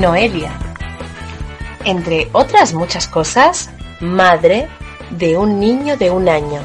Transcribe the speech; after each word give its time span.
Noelia. 0.00 0.52
Entre 1.84 2.28
otras 2.32 2.74
muchas 2.74 3.08
cosas, 3.08 3.70
madre 4.00 4.68
de 5.10 5.38
un 5.38 5.58
niño 5.58 5.96
de 5.96 6.10
un 6.10 6.28
año. 6.28 6.60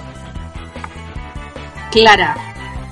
Clara. 1.92 2.36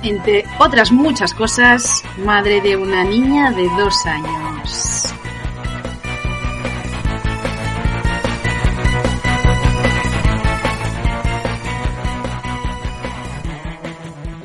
Entre 0.02 0.46
otras 0.58 0.90
muchas 0.90 1.34
cosas, 1.34 2.02
madre 2.24 2.62
de 2.62 2.74
una 2.74 3.04
niña 3.04 3.50
de 3.50 3.68
dos 3.76 4.06
años. 4.06 5.12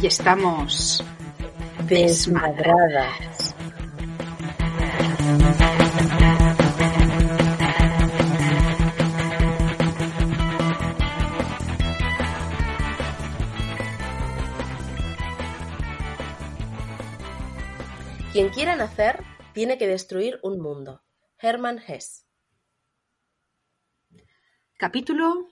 Y 0.02 0.08
estamos 0.08 1.04
Desmadradas. 1.88 3.35
Quien 18.36 18.50
quiera 18.50 18.76
nacer 18.76 19.24
tiene 19.54 19.78
que 19.78 19.88
destruir 19.88 20.42
un 20.44 20.60
mundo. 20.60 21.02
Hermann 21.40 21.80
Hesse. 21.80 22.26
Capítulo 24.78 25.48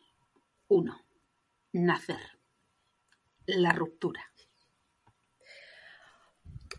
1. 0.68 0.94
Nacer. 1.72 2.20
La 3.46 3.72
ruptura. 3.72 4.30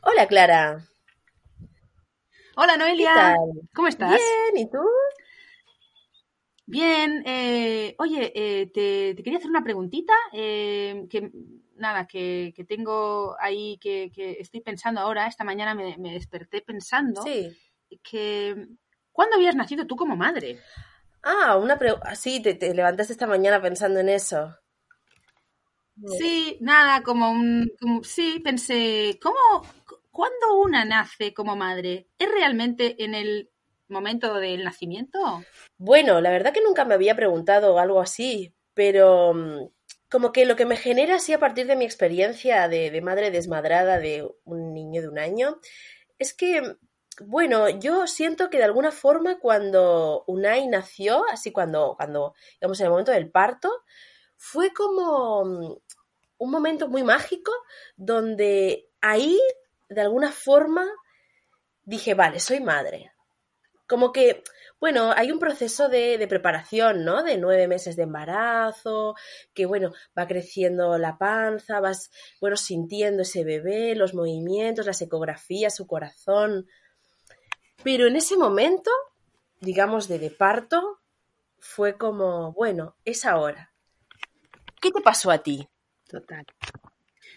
Hola 0.03 0.29
Clara. 0.29 0.87
Hola 2.57 2.75
¿Qué 2.75 2.79
Noelia. 2.81 3.15
tal? 3.15 3.39
¿Cómo 3.75 3.89
estás? 3.89 4.11
Bien, 4.11 4.59
¿y 4.59 4.71
tú? 4.71 4.87
Bien, 6.67 7.23
eh, 7.25 7.95
oye, 7.99 8.31
eh, 8.35 8.67
te, 8.67 9.15
te 9.15 9.23
quería 9.23 9.39
hacer 9.39 9.49
una 9.49 9.65
preguntita, 9.65 10.13
eh, 10.35 11.07
que 11.09 11.33
nada, 11.77 12.07
que, 12.07 12.53
que 12.57 12.65
tengo 12.65 13.37
ahí, 13.41 13.79
que, 13.81 14.11
que 14.15 14.33
estoy 14.41 14.61
pensando 14.61 15.01
ahora, 15.01 15.27
esta 15.27 15.45
mañana 15.45 15.75
me, 15.75 15.97
me 15.99 16.13
desperté 16.13 16.63
pensando 16.63 17.25
Sí. 17.25 17.57
que 18.03 18.67
¿cuándo 19.13 19.37
habías 19.37 19.55
nacido 19.57 19.87
tú 19.87 19.97
como 19.97 20.17
madre? 20.17 20.59
Ah, 21.23 21.57
una 21.57 21.79
pregunta. 21.79 22.15
Sí, 22.15 22.41
te, 22.43 22.55
te 22.55 22.73
levantaste 22.75 23.13
esta 23.15 23.27
mañana 23.27 23.61
pensando 23.61 24.01
en 24.01 24.09
eso. 24.11 24.57
Sí, 26.19 26.59
nada, 26.61 27.03
como 27.03 27.31
un, 27.31 27.71
como- 27.81 28.03
sí, 28.05 28.41
pensé, 28.45 29.19
¿cómo, 29.23 29.37
cu- 29.87 30.01
cuándo 30.11 30.59
una 30.63 30.85
nace 30.85 31.33
como 31.33 31.57
madre? 31.57 32.09
¿Es 32.19 32.29
realmente 32.31 33.03
en 33.05 33.15
el 33.15 33.51
momento 33.89 34.35
del 34.35 34.65
nacimiento? 34.65 35.19
Bueno, 35.79 36.21
la 36.21 36.31
verdad 36.31 36.53
que 36.53 36.63
nunca 36.63 36.85
me 36.85 36.95
había 36.95 37.15
preguntado 37.17 37.79
algo 37.79 38.01
así, 38.01 38.55
pero 38.75 39.35
mm, 39.35 39.69
como 40.15 40.31
que 40.31 40.47
lo 40.47 40.55
que 40.55 40.65
me 40.65 40.77
genera 40.77 41.17
así 41.17 41.33
a 41.33 41.41
partir 41.41 41.67
de 41.67 41.75
mi 41.75 41.85
experiencia 41.85 42.69
de, 42.69 43.01
madre 43.01 43.33
desmadrada 43.33 43.99
de 43.99 44.25
un 44.45 44.73
niño 44.73 45.03
de 45.03 45.09
un 45.09 45.19
año, 45.19 45.59
es 46.21 46.35
que, 46.35 46.77
bueno, 47.19 47.69
yo 47.69 48.07
siento 48.07 48.49
que 48.49 48.59
de 48.59 48.63
alguna 48.63 48.93
forma 48.93 49.41
cuando 49.41 50.23
Unai 50.29 50.69
nació, 50.69 51.25
así 51.33 51.51
cuando, 51.51 51.97
cuando, 51.97 52.33
digamos, 52.61 52.79
en 52.79 52.85
el 52.85 52.91
momento 52.91 53.11
del 53.11 53.29
parto, 53.29 53.69
fue 54.37 54.73
como 54.73 55.45
mm, 55.47 55.75
un 56.39 56.51
momento 56.53 56.87
muy 56.87 57.03
mágico 57.03 57.51
donde 57.97 58.89
ahí, 59.01 59.37
de 59.89 60.01
alguna 60.01 60.31
forma, 60.31 60.87
dije, 61.83 62.15
vale, 62.15 62.39
soy 62.39 62.61
madre. 62.61 63.11
Como 63.89 64.13
que, 64.13 64.45
bueno, 64.85 65.15
hay 65.17 65.33
un 65.33 65.39
proceso 65.39 65.89
de, 65.89 66.27
preparación, 66.29 67.07
¿no? 67.07 67.23
De 67.23 67.39
nueve 67.39 67.67
meses 67.67 67.97
de 67.97 68.03
embarazo, 68.03 69.15
que, 69.55 69.65
bueno, 69.65 69.93
va 70.19 70.27
creciendo 70.27 70.99
la 70.99 71.17
panza, 71.17 71.81
vas, 71.81 72.11
bueno, 72.39 72.59
sintiendo 72.59 73.23
ese 73.23 73.45
bebé, 73.45 73.95
los 73.95 74.13
movimientos, 74.13 74.85
las 74.85 75.01
ecografías, 75.01 75.75
su 75.75 75.87
corazón. 75.87 76.67
Pero 77.83 78.07
en 78.07 78.17
ese 78.17 78.37
momento, 78.37 78.91
digamos, 79.59 80.07
de, 80.07 80.19
de 80.19 80.31
parto, 80.31 81.01
fue 81.59 81.97
como, 81.97 82.53
bueno, 82.53 82.95
es 83.07 83.25
ahora. 83.25 83.73
¿Qué 84.83 84.91
te 84.91 85.01
pasó 85.01 85.31
a 85.31 85.39
ti? 85.39 85.67
Total. 86.07 86.45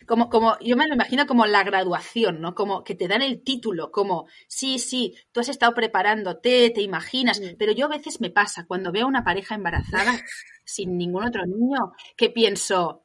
Como, 0.07 0.29
como, 0.29 0.57
yo 0.61 0.77
me 0.77 0.87
lo 0.87 0.93
imagino 0.95 1.27
como 1.27 1.45
la 1.45 1.63
graduación, 1.63 2.41
¿no? 2.41 2.55
Como 2.55 2.83
que 2.83 2.95
te 2.95 3.07
dan 3.07 3.21
el 3.21 3.43
título, 3.43 3.91
como, 3.91 4.27
sí, 4.47 4.79
sí, 4.79 5.15
tú 5.31 5.41
has 5.41 5.49
estado 5.49 5.73
preparándote, 5.73 6.69
te 6.71 6.81
imaginas, 6.81 7.39
Mm. 7.41 7.57
pero 7.59 7.71
yo 7.73 7.85
a 7.85 7.89
veces 7.89 8.21
me 8.21 8.29
pasa 8.31 8.65
cuando 8.67 8.91
veo 8.91 9.05
a 9.05 9.07
una 9.09 9.23
pareja 9.23 9.55
embarazada 9.55 10.11
sin 10.65 10.97
ningún 10.97 11.25
otro 11.25 11.45
niño, 11.45 11.91
que 12.15 12.29
pienso, 12.29 13.03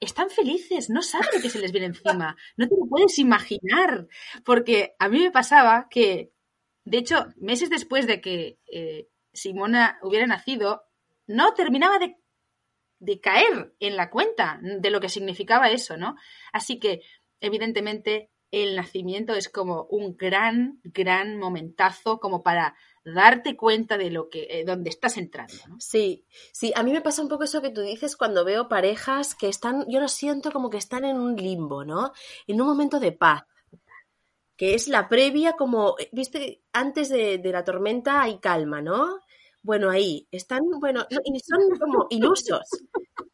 están 0.00 0.30
felices, 0.30 0.90
no 0.90 1.02
saben 1.02 1.28
lo 1.34 1.40
que 1.42 1.50
se 1.50 1.60
les 1.60 1.72
viene 1.72 1.86
encima, 1.88 2.36
no 2.56 2.68
te 2.68 2.74
lo 2.76 2.86
puedes 2.88 3.18
imaginar, 3.18 4.08
porque 4.44 4.94
a 4.98 5.08
mí 5.08 5.20
me 5.20 5.30
pasaba 5.30 5.86
que, 5.90 6.32
de 6.84 6.98
hecho, 6.98 7.26
meses 7.36 7.70
después 7.70 8.06
de 8.06 8.20
que 8.20 8.58
eh, 8.72 9.08
Simona 9.32 9.98
hubiera 10.02 10.26
nacido, 10.26 10.82
no 11.28 11.54
terminaba 11.54 11.98
de 11.98 12.16
de 13.02 13.20
caer 13.20 13.74
en 13.80 13.96
la 13.96 14.10
cuenta 14.10 14.60
de 14.62 14.90
lo 14.90 15.00
que 15.00 15.08
significaba 15.08 15.70
eso, 15.70 15.96
¿no? 15.96 16.16
Así 16.52 16.78
que, 16.78 17.02
evidentemente, 17.40 18.30
el 18.52 18.76
nacimiento 18.76 19.34
es 19.34 19.48
como 19.48 19.86
un 19.90 20.16
gran, 20.16 20.80
gran 20.84 21.36
momentazo 21.36 22.20
como 22.20 22.44
para 22.44 22.76
darte 23.04 23.56
cuenta 23.56 23.98
de 23.98 24.10
lo 24.10 24.28
que, 24.28 24.46
eh, 24.48 24.64
donde 24.64 24.90
estás 24.90 25.16
entrando, 25.16 25.54
¿no? 25.68 25.76
Sí, 25.80 26.24
sí, 26.52 26.72
a 26.76 26.84
mí 26.84 26.92
me 26.92 27.00
pasa 27.00 27.22
un 27.22 27.28
poco 27.28 27.42
eso 27.42 27.60
que 27.60 27.70
tú 27.70 27.80
dices 27.80 28.16
cuando 28.16 28.44
veo 28.44 28.68
parejas 28.68 29.34
que 29.34 29.48
están, 29.48 29.84
yo 29.88 29.98
lo 29.98 30.06
siento 30.06 30.52
como 30.52 30.70
que 30.70 30.78
están 30.78 31.04
en 31.04 31.16
un 31.16 31.34
limbo, 31.34 31.84
¿no? 31.84 32.12
En 32.46 32.60
un 32.60 32.68
momento 32.68 33.00
de 33.00 33.10
paz, 33.10 33.42
que 34.56 34.74
es 34.74 34.86
la 34.86 35.08
previa 35.08 35.54
como, 35.54 35.96
eh, 35.98 36.08
viste, 36.12 36.62
antes 36.72 37.08
de, 37.08 37.38
de 37.38 37.50
la 37.50 37.64
tormenta 37.64 38.22
hay 38.22 38.38
calma, 38.38 38.80
¿no? 38.80 39.18
Bueno, 39.64 39.90
ahí, 39.90 40.26
están, 40.32 40.60
bueno, 40.80 41.06
no, 41.10 41.18
y 41.24 41.38
son 41.40 41.60
como 41.78 42.06
ilusos 42.10 42.62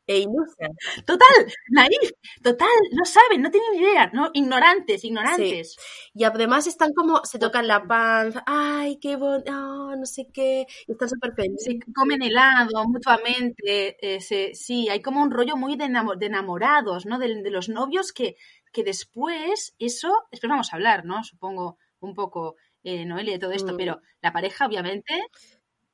e 0.06 0.18
ilusas. 0.20 0.70
Total, 1.06 1.46
naif, 1.70 2.10
total, 2.42 2.68
no 2.92 3.04
saben, 3.04 3.42
no 3.42 3.50
tienen 3.50 3.74
idea, 3.80 4.10
¿no? 4.14 4.30
Ignorantes, 4.34 5.04
ignorantes. 5.04 5.76
Y 6.14 6.24
además 6.24 6.66
están 6.66 6.92
como, 6.94 7.24
se 7.24 7.38
tocan 7.38 7.66
la 7.68 7.82
panza, 7.86 8.42
ay, 8.46 8.98
qué 9.00 9.16
bonito, 9.16 9.52
no 9.96 10.06
sé 10.06 10.28
qué, 10.32 10.66
y 10.86 10.92
están 10.92 11.08
súper 11.10 11.34
felices. 11.34 11.76
Se 11.86 11.92
comen 11.94 12.22
helado 12.22 12.84
mutuamente, 12.88 13.96
eh, 14.02 14.20
se- 14.20 14.54
sí, 14.54 14.88
hay 14.90 15.00
como 15.02 15.22
un 15.22 15.30
rollo 15.30 15.56
muy 15.56 15.76
de, 15.76 15.84
enamo- 15.86 16.16
de 16.16 16.26
enamorados, 16.26 17.06
¿no? 17.06 17.18
De, 17.18 17.42
de 17.42 17.50
los 17.50 17.68
novios 17.68 18.12
que, 18.12 18.36
que 18.72 18.84
después, 18.84 19.74
eso, 19.78 20.12
después 20.30 20.50
vamos 20.50 20.72
a 20.72 20.76
hablar, 20.76 21.04
¿no? 21.04 21.24
Supongo 21.24 21.78
un 22.00 22.14
poco, 22.14 22.56
eh, 22.84 23.04
Noelia, 23.04 23.34
de 23.34 23.38
todo 23.40 23.52
esto, 23.52 23.74
Mm. 23.74 23.76
pero 23.76 24.00
la 24.22 24.32
pareja 24.32 24.66
obviamente 24.66 25.14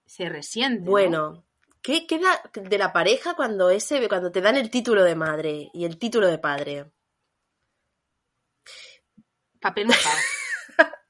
se 0.07 0.29
resiente, 0.29 0.85
¿no? 0.85 0.91
Bueno, 0.91 1.45
¿qué 1.83 2.07
queda 2.07 2.41
de 2.53 2.79
la 2.79 2.93
pareja 2.93 3.35
cuando 3.35 3.71
ese, 3.71 4.09
cuando 4.09 4.31
te 4.31 4.41
dan 4.41 4.57
el 4.57 4.71
título 4.71 5.05
de 5.05 5.15
madre 5.15 5.71
y 5.73 5.85
el 5.85 5.99
título 5.99 6.27
de 6.27 6.39
padre? 6.39 6.91
Papel 9.61 9.87
mojado. 9.87 10.19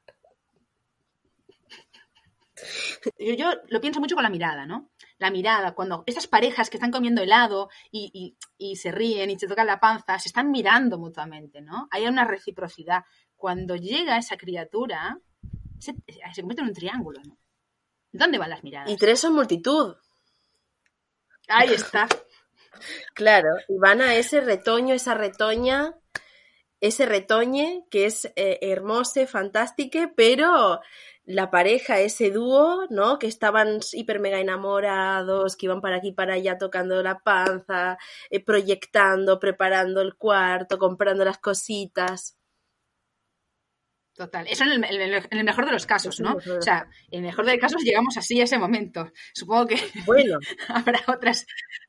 yo, 3.19 3.53
lo 3.69 3.81
pienso 3.81 4.01
mucho 4.01 4.15
con 4.15 4.25
la 4.25 4.31
mirada, 4.31 4.67
¿no? 4.67 4.91
La 5.19 5.31
mirada, 5.31 5.75
cuando 5.75 6.05
estas 6.07 6.27
parejas 6.27 6.71
que 6.71 6.77
están 6.77 6.91
comiendo 6.91 7.23
helado 7.23 7.69
y, 7.91 8.37
se 8.77 8.93
ríen 8.93 9.31
y 9.31 9.39
se 9.39 9.47
tocan 9.47 9.67
la 9.67 9.81
panza, 9.81 10.19
se 10.19 10.29
están 10.29 10.51
mirando 10.51 10.99
mutuamente, 10.99 11.61
¿no? 11.61 11.89
Hay 11.91 12.07
una 12.07 12.25
reciprocidad. 12.25 13.05
Cuando 13.37 13.77
llega 13.77 14.19
esa 14.19 14.37
criatura, 14.37 15.19
se, 15.79 15.95
se 16.33 16.41
convierte 16.41 16.63
en 16.63 16.69
un 16.69 16.75
triángulo, 16.75 17.21
¿no? 17.25 17.39
¿Dónde 18.15 18.39
van 18.39 18.51
las 18.51 18.63
miradas? 18.63 18.89
Y 18.89 18.97
tres 18.97 19.19
son 19.21 19.35
multitud. 19.35 19.97
Ahí 21.49 21.73
está. 21.73 22.07
claro, 23.15 23.49
y 23.69 23.77
van 23.77 24.01
a 24.01 24.15
ese 24.15 24.41
retoño, 24.41 24.95
esa 24.95 25.15
retoña, 25.15 25.97
ese 26.81 27.07
retoñe 27.07 27.85
que 27.91 28.07
es 28.07 28.27
eh, 28.37 28.61
hermoso, 28.63 29.27
fantástico, 29.27 29.99
pero 30.17 30.81
la 31.25 31.51
pareja, 31.51 31.99
ese 31.99 32.31
dúo, 32.31 32.87
¿no? 32.89 33.19
Que 33.19 33.27
estaban 33.27 33.81
hiper 33.93 34.21
mega 34.21 34.39
enamorados, 34.39 35.57
que 35.57 35.67
iban 35.67 35.81
para 35.81 35.97
aquí 35.97 36.13
para 36.13 36.35
allá 36.35 36.57
tocando 36.57 37.03
la 37.03 37.19
panza, 37.19 37.99
eh, 38.31 38.45
proyectando, 38.45 39.41
preparando 39.41 40.01
el 40.01 40.15
cuarto, 40.15 40.79
comprando 40.79 41.25
las 41.25 41.39
cositas. 41.39 42.37
Total. 44.15 44.47
Eso 44.49 44.63
en 44.63 44.85
el, 44.85 45.45
mejor 45.45 45.67
de 45.67 45.73
los 45.73 45.87
casos, 45.87 46.21
¿no? 46.21 46.37
O 46.37 46.63
sea, 46.63 46.89
en 47.11 47.21
el 47.21 47.27
mejor 47.27 47.47
de 47.47 47.53
los 47.53 47.61
casos 47.61 47.83
llegamos 47.83 48.17
así 48.17 48.41
a 48.41 48.45
ese 48.45 48.59
momento. 48.59 49.11
Supongo 49.33 49.67
que 49.67 49.77
bueno. 50.07 50.39
habrá 50.69 51.01
otras, 51.09 51.47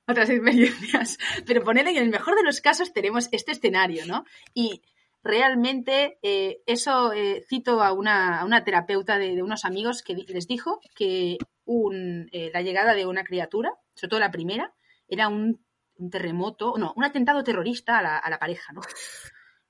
otras 0.07 0.31
experiencias. 0.31 1.19
Pero 1.45 1.63
poner 1.63 1.87
en 1.87 1.97
el 1.97 2.09
mejor 2.09 2.35
de 2.35 2.43
los 2.43 2.61
casos 2.61 2.93
tenemos 2.93 3.29
este 3.31 3.51
escenario, 3.51 4.07
¿no? 4.07 4.25
Y 4.55 4.81
realmente 5.23 6.17
eh, 6.23 6.63
eso 6.65 7.13
eh, 7.13 7.45
cito 7.47 7.83
a 7.83 7.93
una, 7.93 8.39
a 8.39 8.45
una 8.45 8.63
terapeuta 8.63 9.19
de, 9.19 9.43
unos 9.43 9.63
amigos 9.63 10.01
que 10.01 10.15
les 10.15 10.47
dijo 10.47 10.79
que 10.95 11.37
un, 11.63 12.27
eh, 12.31 12.49
la 12.51 12.63
llegada 12.63 12.95
de 12.95 13.05
una 13.05 13.23
criatura, 13.23 13.71
sobre 13.93 14.09
todo 14.09 14.19
la 14.19 14.31
primera, 14.31 14.73
era 15.07 15.27
un, 15.27 15.63
un 15.97 16.09
terremoto, 16.09 16.73
no, 16.77 16.91
un 16.95 17.03
atentado 17.03 17.43
terrorista 17.43 17.99
a 17.99 18.01
la, 18.01 18.17
a 18.17 18.29
la 18.31 18.39
pareja, 18.39 18.73
¿no? 18.73 18.81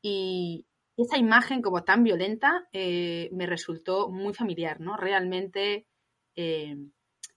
Y, 0.01 0.65
esa 0.97 1.17
imagen 1.17 1.61
como 1.61 1.83
tan 1.83 2.03
violenta 2.03 2.67
eh, 2.71 3.29
me 3.33 3.45
resultó 3.45 4.09
muy 4.09 4.33
familiar, 4.33 4.79
¿no? 4.79 4.95
Realmente 4.95 5.87
eh, 6.35 6.77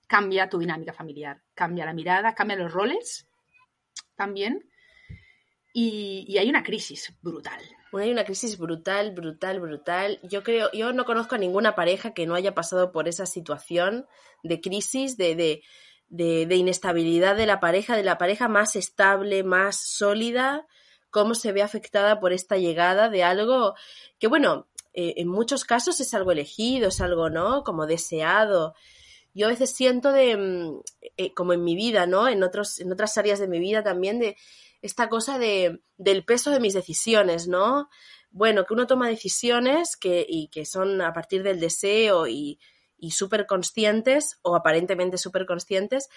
cambia 0.06 0.48
tu 0.48 0.58
dinámica 0.58 0.92
familiar, 0.92 1.42
cambia 1.54 1.84
la 1.84 1.92
mirada, 1.92 2.34
cambia 2.34 2.56
los 2.56 2.72
roles 2.72 3.26
también. 4.16 4.68
Y, 5.72 6.36
hay 6.38 6.48
una 6.48 6.62
crisis 6.62 7.14
brutal. 7.20 7.60
hay 7.92 8.10
una 8.10 8.24
crisis 8.24 8.58
brutal, 8.58 9.12
brutal, 9.12 9.60
brutal. 9.60 10.18
Yo 10.22 10.42
creo, 10.42 10.70
yo 10.72 10.92
no 10.92 11.04
conozco 11.04 11.34
a 11.34 11.38
ninguna 11.38 11.74
pareja 11.74 12.14
que 12.14 12.26
no 12.26 12.34
haya 12.34 12.54
pasado 12.54 12.90
por 12.90 13.06
esa 13.06 13.26
situación 13.26 14.06
de 14.42 14.60
crisis, 14.60 15.16
de, 15.16 15.36
de, 16.08 16.46
de 16.46 16.56
inestabilidad 16.56 17.36
de 17.36 17.46
la 17.46 17.60
pareja, 17.60 17.96
de 17.96 18.02
la 18.02 18.18
pareja 18.18 18.48
más 18.48 18.76
estable, 18.76 19.44
más 19.44 19.76
sólida, 19.76 20.66
cómo 21.10 21.34
se 21.34 21.52
ve 21.52 21.62
afectada 21.62 22.20
por 22.20 22.32
esta 22.32 22.56
llegada 22.56 23.08
de 23.08 23.22
algo 23.22 23.74
que, 24.18 24.26
bueno, 24.26 24.68
eh, 24.92 25.14
en 25.18 25.28
muchos 25.28 25.64
casos 25.64 26.00
es 26.00 26.14
algo 26.14 26.32
elegido, 26.32 26.88
es 26.88 27.00
algo, 27.00 27.30
¿no? 27.30 27.62
Como 27.64 27.86
deseado. 27.86 28.74
Yo 29.34 29.46
a 29.46 29.50
veces 29.50 29.70
siento 29.70 30.12
de, 30.12 30.36
mm, 30.36 30.80
eh, 31.16 31.34
como 31.34 31.52
en 31.52 31.62
mi 31.62 31.76
vida, 31.76 32.06
¿no? 32.06 32.28
En, 32.28 32.42
otros, 32.42 32.80
en 32.80 32.92
otras 32.92 33.16
áreas 33.18 33.38
de 33.38 33.48
mi 33.48 33.58
vida 33.58 33.82
también, 33.82 34.18
de 34.18 34.36
esta 34.82 35.08
cosa 35.08 35.38
de, 35.38 35.82
del 35.96 36.24
peso 36.24 36.50
de 36.50 36.60
mis 36.60 36.74
decisiones, 36.74 37.48
¿no? 37.48 37.88
Bueno, 38.30 38.64
que 38.66 38.74
uno 38.74 38.86
toma 38.86 39.08
decisiones 39.08 39.96
que, 39.96 40.26
y 40.28 40.48
que 40.48 40.66
son 40.66 41.00
a 41.00 41.12
partir 41.12 41.42
del 41.42 41.60
deseo 41.60 42.26
y, 42.26 42.58
y 42.98 43.12
súper 43.12 43.46
conscientes 43.46 44.38
o 44.42 44.56
aparentemente 44.56 45.18
súper 45.18 45.46
conscientes, 45.46 46.08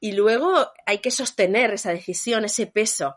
y 0.00 0.12
luego 0.12 0.52
hay 0.86 0.98
que 0.98 1.10
sostener 1.10 1.72
esa 1.72 1.90
decisión, 1.90 2.44
ese 2.44 2.66
peso. 2.66 3.16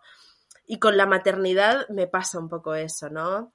Y 0.66 0.80
con 0.80 0.98
la 0.98 1.06
maternidad 1.06 1.88
me 1.90 2.08
pasa 2.08 2.40
un 2.40 2.50
poco 2.50 2.76
eso, 2.76 3.10
¿no? 3.10 3.54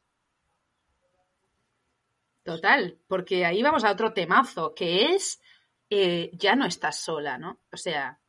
Total, 2.42 2.98
porque 3.08 3.44
ahí 3.44 3.62
vamos 3.62 3.84
a 3.84 3.90
otro 3.90 4.12
temazo, 4.12 4.74
que 4.74 5.14
es 5.14 5.40
eh, 5.90 6.30
ya 6.32 6.56
no 6.56 6.66
estás 6.66 7.00
sola, 7.00 7.38
¿no? 7.38 7.60
O 7.72 7.76
sea, 7.76 8.20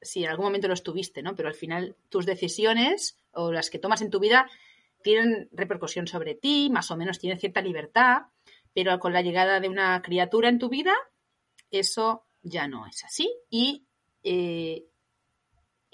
si 0.00 0.24
en 0.24 0.30
algún 0.30 0.46
momento 0.46 0.68
lo 0.68 0.74
estuviste, 0.74 1.22
¿no? 1.22 1.34
Pero 1.34 1.48
al 1.48 1.54
final 1.54 1.96
tus 2.08 2.26
decisiones 2.26 3.16
o 3.32 3.50
las 3.50 3.70
que 3.70 3.78
tomas 3.78 4.02
en 4.02 4.10
tu 4.10 4.20
vida 4.20 4.48
tienen 5.02 5.48
repercusión 5.52 6.06
sobre 6.06 6.34
ti, 6.34 6.70
más 6.70 6.90
o 6.90 6.96
menos 6.96 7.18
tienen 7.18 7.38
cierta 7.38 7.60
libertad, 7.60 8.22
pero 8.72 8.98
con 8.98 9.12
la 9.12 9.22
llegada 9.22 9.60
de 9.60 9.68
una 9.68 10.00
criatura 10.02 10.48
en 10.48 10.58
tu 10.58 10.68
vida, 10.68 10.94
eso 11.70 12.26
ya 12.42 12.68
no 12.68 12.86
es 12.86 13.04
así 13.04 13.32
y 13.50 13.86
eh, 14.22 14.86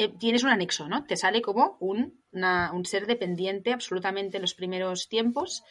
eh, 0.00 0.14
tienes 0.18 0.44
un 0.44 0.48
anexo, 0.48 0.88
¿no? 0.88 1.04
Te 1.04 1.14
sale 1.14 1.42
como 1.42 1.76
un, 1.78 2.22
ser 2.84 3.06
dependiente 3.06 3.74
absolutamente 3.74 4.38
en 4.38 4.40
los 4.40 4.54
primeros 4.54 5.10
tiempos. 5.10 5.62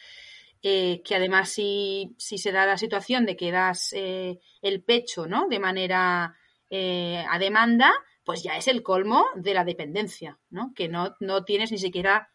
Eh, 0.62 1.02
que 1.04 1.16
además 1.16 1.48
si, 1.48 2.14
se 2.18 2.52
da 2.52 2.66
la 2.66 2.76
situación 2.76 3.26
de 3.26 3.34
que 3.34 3.50
das 3.50 3.92
eh, 3.92 4.38
el 4.60 4.84
pecho 4.84 5.26
¿no? 5.26 5.48
de 5.48 5.58
manera 5.58 6.36
a 6.72 7.38
demanda, 7.40 7.90
pues 8.22 8.44
ya 8.44 8.56
es 8.56 8.68
el 8.68 8.82
colmo 8.84 9.24
de 9.34 9.54
la 9.54 9.64
dependencia, 9.64 10.38
¿no? 10.50 10.72
que 10.76 10.86
no, 10.86 11.16
no 11.18 11.44
tienes 11.44 11.72
ni 11.72 11.78
siquiera 11.78 12.30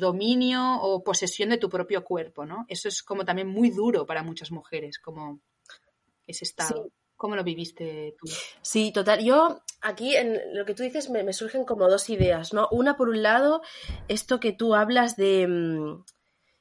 dominio 0.00 0.80
o 0.80 1.04
posesión 1.04 1.50
de 1.50 1.58
tu 1.58 1.68
propio 1.68 2.02
cuerpo. 2.02 2.44
¿no? 2.44 2.64
Eso 2.66 2.88
es 2.88 3.04
como 3.04 3.24
también 3.24 3.46
muy 3.46 3.70
duro 3.70 4.04
para 4.06 4.24
muchas 4.24 4.50
mujeres, 4.50 4.98
como 4.98 5.40
ese 6.26 6.44
estado. 6.44 6.90
¿Cómo 7.16 7.34
lo 7.34 7.44
viviste 7.44 8.14
tú? 8.20 8.30
Sí, 8.60 8.92
total. 8.92 9.24
Yo 9.24 9.62
aquí 9.80 10.16
en 10.16 10.38
lo 10.54 10.66
que 10.66 10.74
tú 10.74 10.82
dices 10.82 11.08
me, 11.08 11.32
surgen 11.32 11.64
como 11.64 11.88
dos 11.88 12.10
ideas, 12.10 12.52
¿no? 12.52 12.68
Una, 12.70 12.96
por 12.96 13.08
un 13.08 13.22
lado, 13.22 13.62
esto 14.08 14.38
que 14.38 14.52
tú 14.52 14.74
hablas 14.74 15.16
de, 15.16 15.46
mm, 15.48 16.04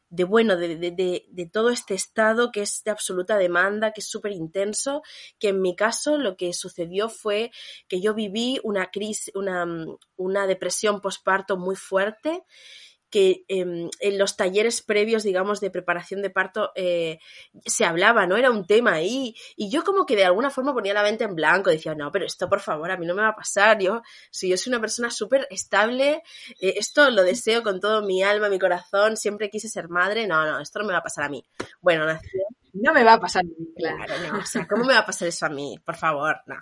de 0.09 0.23
bueno, 0.23 0.55
de, 0.55 0.77
de, 0.77 1.25
de, 1.29 1.45
todo 1.51 1.69
este 1.71 1.93
estado 1.93 2.51
que 2.53 2.61
es 2.61 2.83
de 2.85 2.91
absoluta 2.91 3.37
demanda, 3.37 3.91
que 3.91 3.99
es 3.99 4.07
súper 4.07 4.31
intenso, 4.31 5.01
que 5.39 5.49
en 5.49 5.61
mi 5.61 5.75
caso 5.75 6.17
lo 6.17 6.37
que 6.37 6.53
sucedió 6.53 7.09
fue 7.09 7.51
que 7.89 7.99
yo 7.99 8.13
viví 8.13 8.59
una 8.63 8.91
crisis, 8.91 9.33
una, 9.35 9.65
mm, 9.65 9.97
una 10.15 10.47
depresión 10.47 11.01
postparto 11.01 11.57
muy 11.57 11.75
fuerte 11.75 12.43
que 13.15 13.45
em, 13.47 13.89
en 14.01 14.17
los 14.17 14.35
talleres 14.35 14.81
previos, 14.81 15.23
digamos, 15.23 15.61
de 15.61 15.71
preparación 15.71 16.21
de 16.21 16.29
parto 16.29 16.73
eh, 16.75 17.19
se 17.65 17.85
hablaba, 17.85 18.27
¿no? 18.27 18.35
Era 18.35 18.51
un 18.51 18.67
tema 18.67 18.91
ahí. 18.95 19.33
Y 19.55 19.69
yo 19.69 19.85
como 19.85 20.05
que 20.05 20.17
de 20.17 20.25
alguna 20.25 20.49
forma 20.49 20.73
ponía 20.73 20.93
la 20.93 21.01
mente 21.01 21.23
en 21.23 21.33
blanco, 21.33 21.69
decía, 21.69 21.95
no, 21.95 22.11
pero 22.11 22.25
esto 22.25 22.49
por 22.49 22.59
favor, 22.59 22.91
a 22.91 22.97
mí 22.97 23.05
no 23.05 23.15
me 23.15 23.21
va 23.21 23.29
a 23.29 23.35
pasar. 23.37 23.79
Yo, 23.79 24.01
si 24.31 24.49
yo 24.49 24.57
soy 24.57 24.71
una 24.71 24.81
persona 24.81 25.09
súper 25.09 25.47
estable, 25.49 26.23
eh, 26.59 26.73
esto 26.75 27.09
lo 27.09 27.23
deseo 27.23 27.63
con 27.63 27.79
todo 27.79 28.01
mi 28.05 28.21
alma, 28.21 28.49
mi 28.49 28.59
corazón, 28.59 29.15
siempre 29.15 29.49
quise 29.49 29.69
ser 29.69 29.87
madre, 29.87 30.27
no, 30.27 30.45
no, 30.45 30.59
esto 30.59 30.79
no 30.79 30.85
me 30.85 30.91
va 30.91 30.99
a 30.99 31.03
pasar 31.03 31.23
a 31.23 31.29
mí. 31.29 31.41
Bueno, 31.79 32.05
nació. 32.05 32.41
No 32.73 32.93
me 32.93 33.05
va 33.05 33.13
a 33.13 33.19
pasar 33.21 33.43
a 33.43 33.47
mí. 33.47 33.73
Claro, 33.77 34.13
no, 34.27 34.39
o 34.39 34.45
sea, 34.45 34.67
¿cómo 34.67 34.83
me 34.83 34.93
va 34.93 34.99
a 34.99 35.05
pasar 35.05 35.29
eso 35.29 35.45
a 35.45 35.49
mí? 35.49 35.79
Por 35.85 35.95
favor, 35.95 36.41
no. 36.47 36.57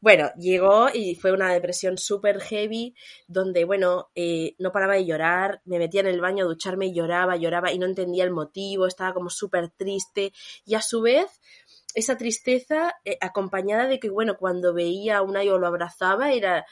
Bueno, 0.00 0.30
llegó 0.38 0.88
y 0.92 1.14
fue 1.14 1.32
una 1.32 1.52
depresión 1.52 1.98
súper 1.98 2.40
heavy, 2.40 2.94
donde, 3.26 3.64
bueno, 3.64 4.10
eh, 4.14 4.54
no 4.58 4.70
paraba 4.70 4.94
de 4.94 5.06
llorar, 5.06 5.62
me 5.64 5.78
metía 5.78 6.00
en 6.02 6.06
el 6.06 6.20
baño 6.20 6.44
a 6.44 6.48
ducharme 6.48 6.86
y 6.86 6.94
lloraba, 6.94 7.36
lloraba 7.36 7.72
y 7.72 7.78
no 7.78 7.86
entendía 7.86 8.24
el 8.24 8.30
motivo, 8.30 8.86
estaba 8.86 9.14
como 9.14 9.30
súper 9.30 9.70
triste 9.70 10.32
y 10.64 10.74
a 10.74 10.82
su 10.82 11.00
vez 11.00 11.40
esa 11.94 12.16
tristeza 12.18 12.94
eh, 13.04 13.16
acompañada 13.20 13.86
de 13.86 13.98
que, 13.98 14.10
bueno, 14.10 14.36
cuando 14.36 14.74
veía 14.74 15.18
a 15.18 15.22
una 15.22 15.42
yo 15.42 15.58
lo 15.58 15.66
abrazaba, 15.66 16.32
era 16.32 16.66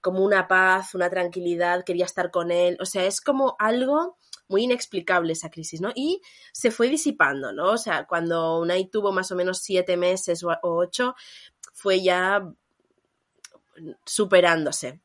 como 0.00 0.24
una 0.24 0.48
paz, 0.48 0.94
una 0.94 1.10
tranquilidad, 1.10 1.84
quería 1.84 2.06
estar 2.06 2.30
con 2.30 2.50
él, 2.50 2.78
o 2.80 2.86
sea, 2.86 3.04
es 3.04 3.20
como 3.20 3.56
algo 3.58 4.16
muy 4.48 4.64
inexplicable 4.64 5.34
esa 5.34 5.50
crisis, 5.50 5.80
¿no? 5.80 5.92
Y 5.94 6.22
se 6.52 6.70
fue 6.70 6.88
disipando, 6.88 7.52
¿no? 7.52 7.72
O 7.72 7.78
sea, 7.78 8.06
cuando 8.06 8.58
Unai 8.58 8.86
tuvo 8.86 9.12
más 9.12 9.30
o 9.30 9.36
menos 9.36 9.58
siete 9.58 9.96
meses 9.96 10.42
o 10.42 10.50
ocho, 10.62 11.14
fue 11.72 12.02
ya 12.02 12.42
superándose. 14.04 15.00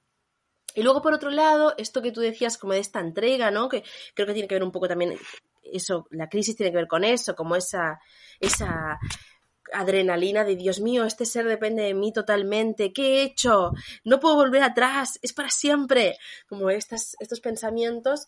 Y 0.76 0.84
luego, 0.84 1.02
por 1.02 1.14
otro 1.14 1.30
lado, 1.30 1.74
esto 1.78 2.02
que 2.02 2.12
tú 2.12 2.22
decías 2.22 2.58
como 2.58 2.74
de 2.74 2.80
esta 2.80 3.00
entrega, 3.00 3.50
¿no? 3.50 3.70
Que 3.70 3.84
creo 4.14 4.28
que 4.28 4.34
tiene 4.34 4.48
que 4.48 4.56
ver 4.56 4.64
un 4.64 4.72
poco 4.72 4.88
también, 4.88 5.18
eso, 5.64 6.08
la 6.12 6.28
crisis 6.30 6.56
tiene 6.56 6.72
que 6.72 6.78
ver 6.78 6.88
con 6.88 7.04
eso, 7.04 7.36
como 7.36 7.56
esa, 7.56 8.00
esa 8.40 9.00
adrenalina 9.74 10.44
de 10.44 10.56
Dios 10.56 10.80
mío, 10.80 11.06
este 11.06 11.26
ser 11.26 11.48
depende 11.48 11.84
de 11.84 11.94
mí 11.94 12.12
totalmente, 12.14 12.94
¿qué 12.94 13.22
he 13.22 13.24
hecho? 13.24 13.72
No 14.04 14.20
puedo 14.20 14.36
volver 14.36 14.64
atrás, 14.64 15.18
es 15.22 15.34
para 15.34 15.50
siempre. 15.50 16.18
Como 16.48 16.70
estas, 16.70 17.16
estos 17.20 17.40
pensamientos 17.40 18.28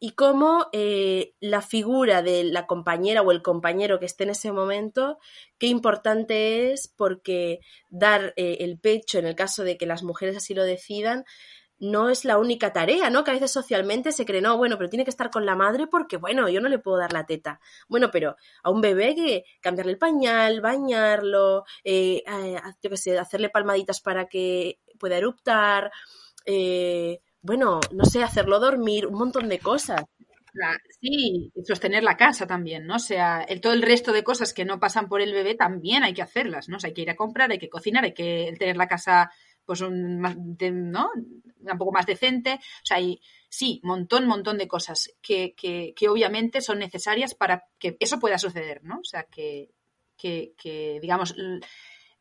y 0.00 0.10
cómo 0.10 0.66
eh, 0.72 1.34
la 1.40 1.62
figura 1.62 2.22
de 2.22 2.44
la 2.44 2.66
compañera 2.66 3.22
o 3.22 3.32
el 3.32 3.42
compañero 3.42 3.98
que 3.98 4.06
esté 4.06 4.24
en 4.24 4.30
ese 4.30 4.52
momento, 4.52 5.18
qué 5.58 5.66
importante 5.66 6.72
es 6.72 6.88
porque 6.88 7.60
dar 7.90 8.34
eh, 8.36 8.58
el 8.60 8.78
pecho, 8.78 9.18
en 9.18 9.26
el 9.26 9.34
caso 9.34 9.64
de 9.64 9.76
que 9.76 9.86
las 9.86 10.02
mujeres 10.02 10.36
así 10.36 10.54
lo 10.54 10.64
decidan, 10.64 11.24
no 11.78 12.08
es 12.08 12.24
la 12.24 12.38
única 12.38 12.72
tarea, 12.72 13.10
¿no? 13.10 13.24
Que 13.24 13.32
a 13.32 13.34
veces 13.34 13.50
socialmente 13.50 14.12
se 14.12 14.24
cree, 14.24 14.40
no, 14.40 14.56
bueno, 14.56 14.76
pero 14.78 14.88
tiene 14.88 15.04
que 15.04 15.10
estar 15.10 15.30
con 15.30 15.44
la 15.44 15.56
madre 15.56 15.86
porque, 15.86 16.16
bueno, 16.16 16.48
yo 16.48 16.60
no 16.60 16.68
le 16.68 16.78
puedo 16.78 16.98
dar 16.98 17.12
la 17.12 17.26
teta. 17.26 17.60
Bueno, 17.88 18.10
pero 18.10 18.36
a 18.62 18.70
un 18.70 18.80
bebé 18.80 19.14
que 19.14 19.44
cambiarle 19.60 19.92
el 19.92 19.98
pañal, 19.98 20.60
bañarlo, 20.60 21.64
eh, 21.82 22.22
eh, 22.26 22.60
yo 22.82 22.90
qué 22.90 22.96
sé, 22.96 23.18
hacerle 23.18 23.50
palmaditas 23.50 24.00
para 24.00 24.26
que 24.26 24.80
pueda 24.98 25.16
eruptar, 25.16 25.90
eh, 26.46 27.20
bueno, 27.44 27.78
no 27.92 28.04
sé, 28.06 28.22
hacerlo 28.22 28.58
dormir, 28.58 29.06
un 29.06 29.18
montón 29.18 29.50
de 29.50 29.58
cosas. 29.58 30.02
sí, 31.00 31.52
sostener 31.62 32.02
la 32.02 32.16
casa 32.16 32.46
también, 32.46 32.86
¿no? 32.86 32.96
O 32.96 32.98
sea, 32.98 33.42
el, 33.42 33.60
todo 33.60 33.74
el 33.74 33.82
resto 33.82 34.12
de 34.12 34.24
cosas 34.24 34.54
que 34.54 34.64
no 34.64 34.80
pasan 34.80 35.08
por 35.08 35.20
el 35.20 35.34
bebé 35.34 35.54
también 35.54 36.04
hay 36.04 36.14
que 36.14 36.22
hacerlas, 36.22 36.70
¿no? 36.70 36.78
O 36.78 36.80
sea, 36.80 36.88
hay 36.88 36.94
que 36.94 37.02
ir 37.02 37.10
a 37.10 37.16
comprar, 37.16 37.50
hay 37.50 37.58
que 37.58 37.68
cocinar, 37.68 38.04
hay 38.04 38.14
que 38.14 38.54
tener 38.58 38.78
la 38.78 38.88
casa 38.88 39.30
pues 39.66 39.82
un, 39.82 40.20
¿no? 40.20 41.10
un 41.14 41.78
poco 41.78 41.92
más 41.92 42.06
decente. 42.06 42.54
O 42.54 42.86
sea, 42.86 42.96
hay, 42.96 43.20
sí, 43.48 43.78
montón, 43.82 44.26
montón 44.26 44.56
de 44.56 44.68
cosas 44.68 45.10
que, 45.20 45.54
que, 45.54 45.92
que, 45.94 46.08
obviamente 46.08 46.62
son 46.62 46.78
necesarias 46.78 47.34
para 47.34 47.64
que 47.78 47.98
eso 48.00 48.18
pueda 48.18 48.38
suceder, 48.38 48.82
¿no? 48.84 49.00
O 49.00 49.04
sea, 49.04 49.24
que, 49.24 49.70
que 50.16 50.98
digamos, 51.02 51.34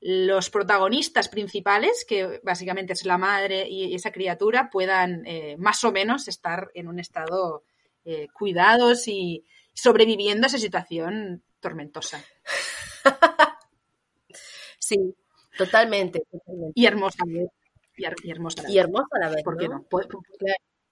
los 0.06 0.50
protagonistas 0.50 1.30
principales, 1.30 2.06
que 2.08 2.42
básicamente 2.44 2.94
es 2.94 3.06
la 3.06 3.18
madre 3.18 3.68
y 3.70 3.96
esa 3.96 4.12
criatura, 4.12 4.70
puedan 4.70 5.26
eh, 5.26 5.56
más 5.58 5.84
o 5.84 5.92
menos 5.92 6.28
estar 6.28 6.72
en 6.74 6.88
un 6.88 7.00
estado 7.00 7.64
eh, 8.04 8.28
cuidados 8.34 9.08
y 9.08 9.46
sobreviviendo 9.74 10.46
a 10.46 10.48
esa 10.48 10.58
situación 10.58 11.42
tormentosa. 11.62 12.24
sí, 14.78 15.16
Totalmente, 15.58 16.24
Y 16.74 16.86
hermosa. 16.86 17.24
Y, 17.28 18.30
hermosa. 18.32 18.64
Y 18.68 18.78
hermosa 18.78 19.08
a 19.12 19.20
la 19.20 19.30
vez. 19.30 19.44
¿Por 19.44 19.58
qué 19.58 19.68
no? 19.68 19.86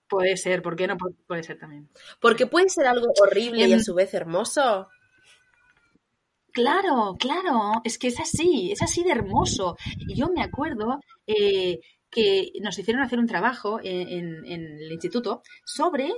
Puede, 0.08 0.36
ser, 0.36 0.62
¿por 0.62 0.76
qué 0.76 0.88
no? 0.88 0.98
Puede 1.26 1.44
ser 1.44 1.58
también. 1.58 1.90
Porque 2.20 2.46
puede 2.46 2.70
ser 2.70 2.86
algo 2.86 3.08
horrible 3.22 3.68
y 3.68 3.72
a 3.72 3.76
em, 3.76 3.82
su 3.82 3.96
vez 3.96 4.14
hermoso. 4.14 4.90
Claro, 6.54 7.16
claro, 7.20 7.82
es 7.84 7.98
que 7.98 8.08
es 8.08 8.20
así, 8.20 8.72
es 8.72 8.82
así 8.82 9.04
de 9.04 9.12
hermoso. 9.12 9.78
Y 10.00 10.16
yo 10.16 10.28
me 10.30 10.42
acuerdo 10.42 11.00
eh, 11.26 11.80
que 12.10 12.52
nos 12.62 12.78
hicieron 12.78 13.02
hacer 13.04 13.20
un 13.20 13.28
trabajo 13.28 13.80
en, 13.82 14.46
el 14.46 14.92
instituto 14.92 15.42
sobre 15.66 16.12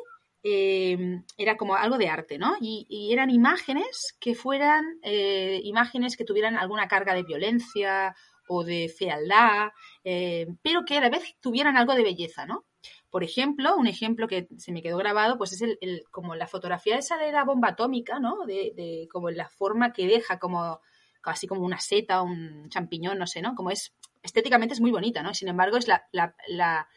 eh, 0.44 0.98
era 1.38 1.56
como 1.56 1.76
algo 1.76 1.98
de 1.98 2.10
arte, 2.10 2.38
¿no? 2.38 2.56
Y, 2.60 3.10
eran 3.14 3.30
imágenes 3.30 4.16
que 4.20 4.36
fueran 4.36 4.84
eh, 5.04 5.62
imágenes 5.64 6.18
que 6.18 6.26
tuvieran 6.26 6.58
alguna 6.58 6.88
carga 6.88 7.14
de 7.14 7.24
violencia 7.24 8.16
o 8.48 8.64
de 8.64 8.90
fealdad, 8.90 9.70
eh, 10.04 10.48
pero 10.62 10.84
que 10.86 10.98
a 10.98 11.02
la 11.02 11.10
vez 11.10 11.36
tuvieran 11.42 11.78
algo 11.78 11.94
de 11.96 12.04
belleza, 12.04 12.46
¿no? 12.46 12.66
Por 13.14 13.24
ejemplo, 13.24 13.76
un 13.78 13.86
ejemplo 13.86 14.28
que 14.28 14.48
se 14.58 14.72
me 14.72 14.82
quedó 14.82 14.98
grabado, 14.98 15.38
pues 15.38 15.54
es 15.54 15.62
el, 15.62 16.04
como 16.10 16.34
la 16.34 16.48
fotografía 16.48 16.98
esa 16.98 17.16
de 17.16 17.32
la 17.32 17.44
bomba 17.44 17.68
atómica, 17.68 18.18
¿no? 18.18 18.44
De, 18.48 19.08
como 19.12 19.30
la 19.30 19.48
forma 19.50 19.94
que 19.94 20.08
deja 20.08 20.40
como 20.40 20.82
casi 21.22 21.46
como 21.46 21.62
una 21.62 21.80
seta, 21.80 22.24
un 22.24 22.70
champiñón, 22.70 23.20
no 23.20 23.28
sé, 23.28 23.44
¿no? 23.44 23.54
Como 23.54 23.70
es, 23.70 23.94
estéticamente 24.24 24.74
es 24.74 24.82
muy 24.82 24.90
bonita, 24.90 25.22
¿no? 25.22 25.36
Sin 25.36 25.48
embargo, 25.48 25.78
es 25.78 25.88
la, 25.88 26.08
la, 26.12 26.88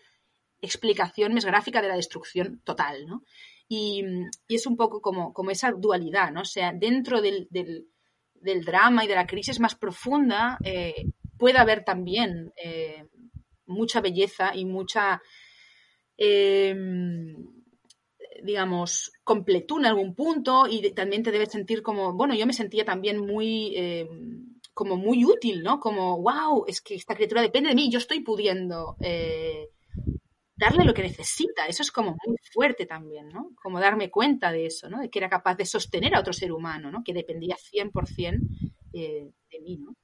explicación 0.62 1.34
más 1.34 1.44
gráfica 1.44 1.82
de 1.82 1.88
la 1.88 1.96
destrucción 1.96 2.62
total, 2.64 3.06
¿no? 3.06 3.22
Y, 3.68 4.02
es 4.48 4.66
un 4.66 4.78
poco 4.78 5.02
como, 5.02 5.34
como, 5.34 5.50
esa 5.50 5.70
dualidad, 5.70 6.32
¿no? 6.32 6.40
O 6.40 6.46
sea, 6.46 6.72
dentro 6.72 7.20
del, 7.20 7.46
del, 7.50 8.64
drama 8.64 9.04
y 9.04 9.06
de 9.06 9.16
la 9.16 9.26
crisis 9.26 9.60
más 9.60 9.74
profunda, 9.74 10.56
eh, 10.64 11.10
puede 11.36 11.58
haber 11.58 11.84
también 11.84 12.54
eh, 12.56 13.04
mucha 13.66 14.00
belleza 14.00 14.54
y 14.54 14.64
mucha, 14.64 15.20
em, 16.16 17.36
digamos, 18.42 19.12
completud 19.24 19.80
en 19.80 19.86
algún 19.86 20.14
punto 20.14 20.66
y 20.68 20.92
también 20.92 21.22
te 21.22 21.32
debes 21.32 21.50
sentir 21.50 21.82
como, 21.82 22.12
bueno, 22.14 22.34
yo 22.34 22.46
me 22.46 22.52
sentía 22.52 22.84
también 22.84 23.18
muy, 23.18 23.74
em, 23.76 24.56
como 24.74 24.96
muy 24.96 25.24
útil, 25.24 25.62
¿no? 25.62 25.80
Como, 25.80 26.20
wow, 26.22 26.64
es 26.66 26.80
que 26.80 26.94
esta 26.94 27.14
criatura 27.14 27.42
depende 27.42 27.70
de 27.70 27.74
mí, 27.74 27.90
yo 27.90 27.98
estoy 27.98 28.20
pudiendo 28.20 28.96
eh, 29.00 29.70
darle 30.56 30.84
lo 30.84 30.94
que 30.94 31.02
necesita. 31.02 31.66
Eso 31.66 31.82
es 31.82 31.92
como 31.92 32.16
muy 32.26 32.36
fuerte 32.52 32.86
también, 32.86 33.28
¿no? 33.28 33.50
Como 33.62 33.80
darme 33.80 34.10
cuenta 34.10 34.52
de 34.52 34.66
eso, 34.66 34.88
¿no? 34.88 35.00
De 35.00 35.10
que 35.10 35.18
era 35.18 35.28
capaz 35.28 35.56
de 35.56 35.66
sostener 35.66 36.14
a 36.14 36.20
otro 36.20 36.32
ser 36.32 36.52
humano, 36.52 36.90
¿no? 36.90 37.02
Que 37.04 37.12
dependía 37.12 37.56
100% 37.56 38.40
eh, 38.92 39.30
de 39.50 39.60
mí, 39.60 39.78
¿no? 39.78 39.94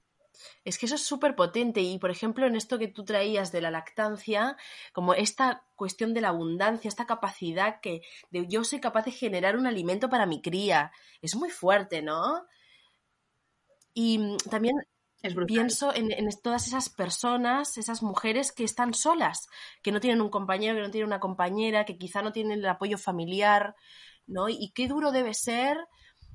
Es 0.64 0.78
que 0.78 0.86
eso 0.86 0.94
es 0.94 1.04
súper 1.04 1.34
potente 1.34 1.80
y, 1.80 1.98
por 1.98 2.10
ejemplo, 2.10 2.46
en 2.46 2.56
esto 2.56 2.78
que 2.78 2.88
tú 2.88 3.04
traías 3.04 3.52
de 3.52 3.60
la 3.60 3.70
lactancia, 3.70 4.56
como 4.92 5.14
esta 5.14 5.64
cuestión 5.76 6.14
de 6.14 6.20
la 6.20 6.28
abundancia, 6.28 6.88
esta 6.88 7.06
capacidad 7.06 7.80
que 7.80 8.02
de, 8.30 8.46
yo 8.48 8.64
soy 8.64 8.80
capaz 8.80 9.04
de 9.04 9.12
generar 9.12 9.56
un 9.56 9.66
alimento 9.66 10.08
para 10.08 10.26
mi 10.26 10.40
cría, 10.40 10.92
es 11.20 11.36
muy 11.36 11.50
fuerte, 11.50 12.02
¿no? 12.02 12.44
Y 13.94 14.36
también 14.50 14.76
pienso 15.46 15.94
en, 15.94 16.10
en, 16.12 16.28
todas 16.42 16.66
esas 16.66 16.88
personas, 16.88 17.76
esas 17.78 18.02
mujeres 18.02 18.52
que 18.52 18.64
están 18.64 18.94
solas, 18.94 19.46
que 19.82 19.92
no 19.92 20.00
tienen 20.00 20.20
un 20.20 20.30
compañero, 20.30 20.76
que 20.76 20.82
no 20.82 20.90
tienen 20.90 21.08
una 21.08 21.20
compañera, 21.20 21.84
que 21.84 21.98
quizá 21.98 22.22
no 22.22 22.32
tienen 22.32 22.58
el 22.58 22.68
apoyo 22.68 22.98
familiar, 22.98 23.74
¿no? 24.26 24.48
Y 24.48 24.72
qué 24.74 24.88
duro 24.88 25.12
debe 25.12 25.34
ser 25.34 25.76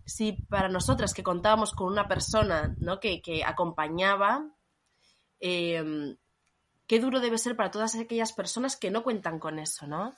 si 0.08 0.32
para 0.32 0.70
nosotras 0.70 1.14
que 1.14 1.22
contábamos 1.22 1.74
con 1.74 1.92
una 1.92 2.08
persona 2.08 2.74
¿no? 2.80 3.00
que, 3.00 3.22
acompañaba, 3.46 4.50
em, 5.42 6.16
qué 6.88 7.00
duro 7.00 7.20
debe 7.20 7.38
ser 7.38 7.58
para 7.58 7.72
todas 7.72 7.96
aquellas 7.96 8.32
personas 8.32 8.78
que 8.78 8.90
no 8.90 9.04
cuentan 9.04 9.38
con 9.38 9.60
eso, 9.60 9.86
¿no? 9.86 10.16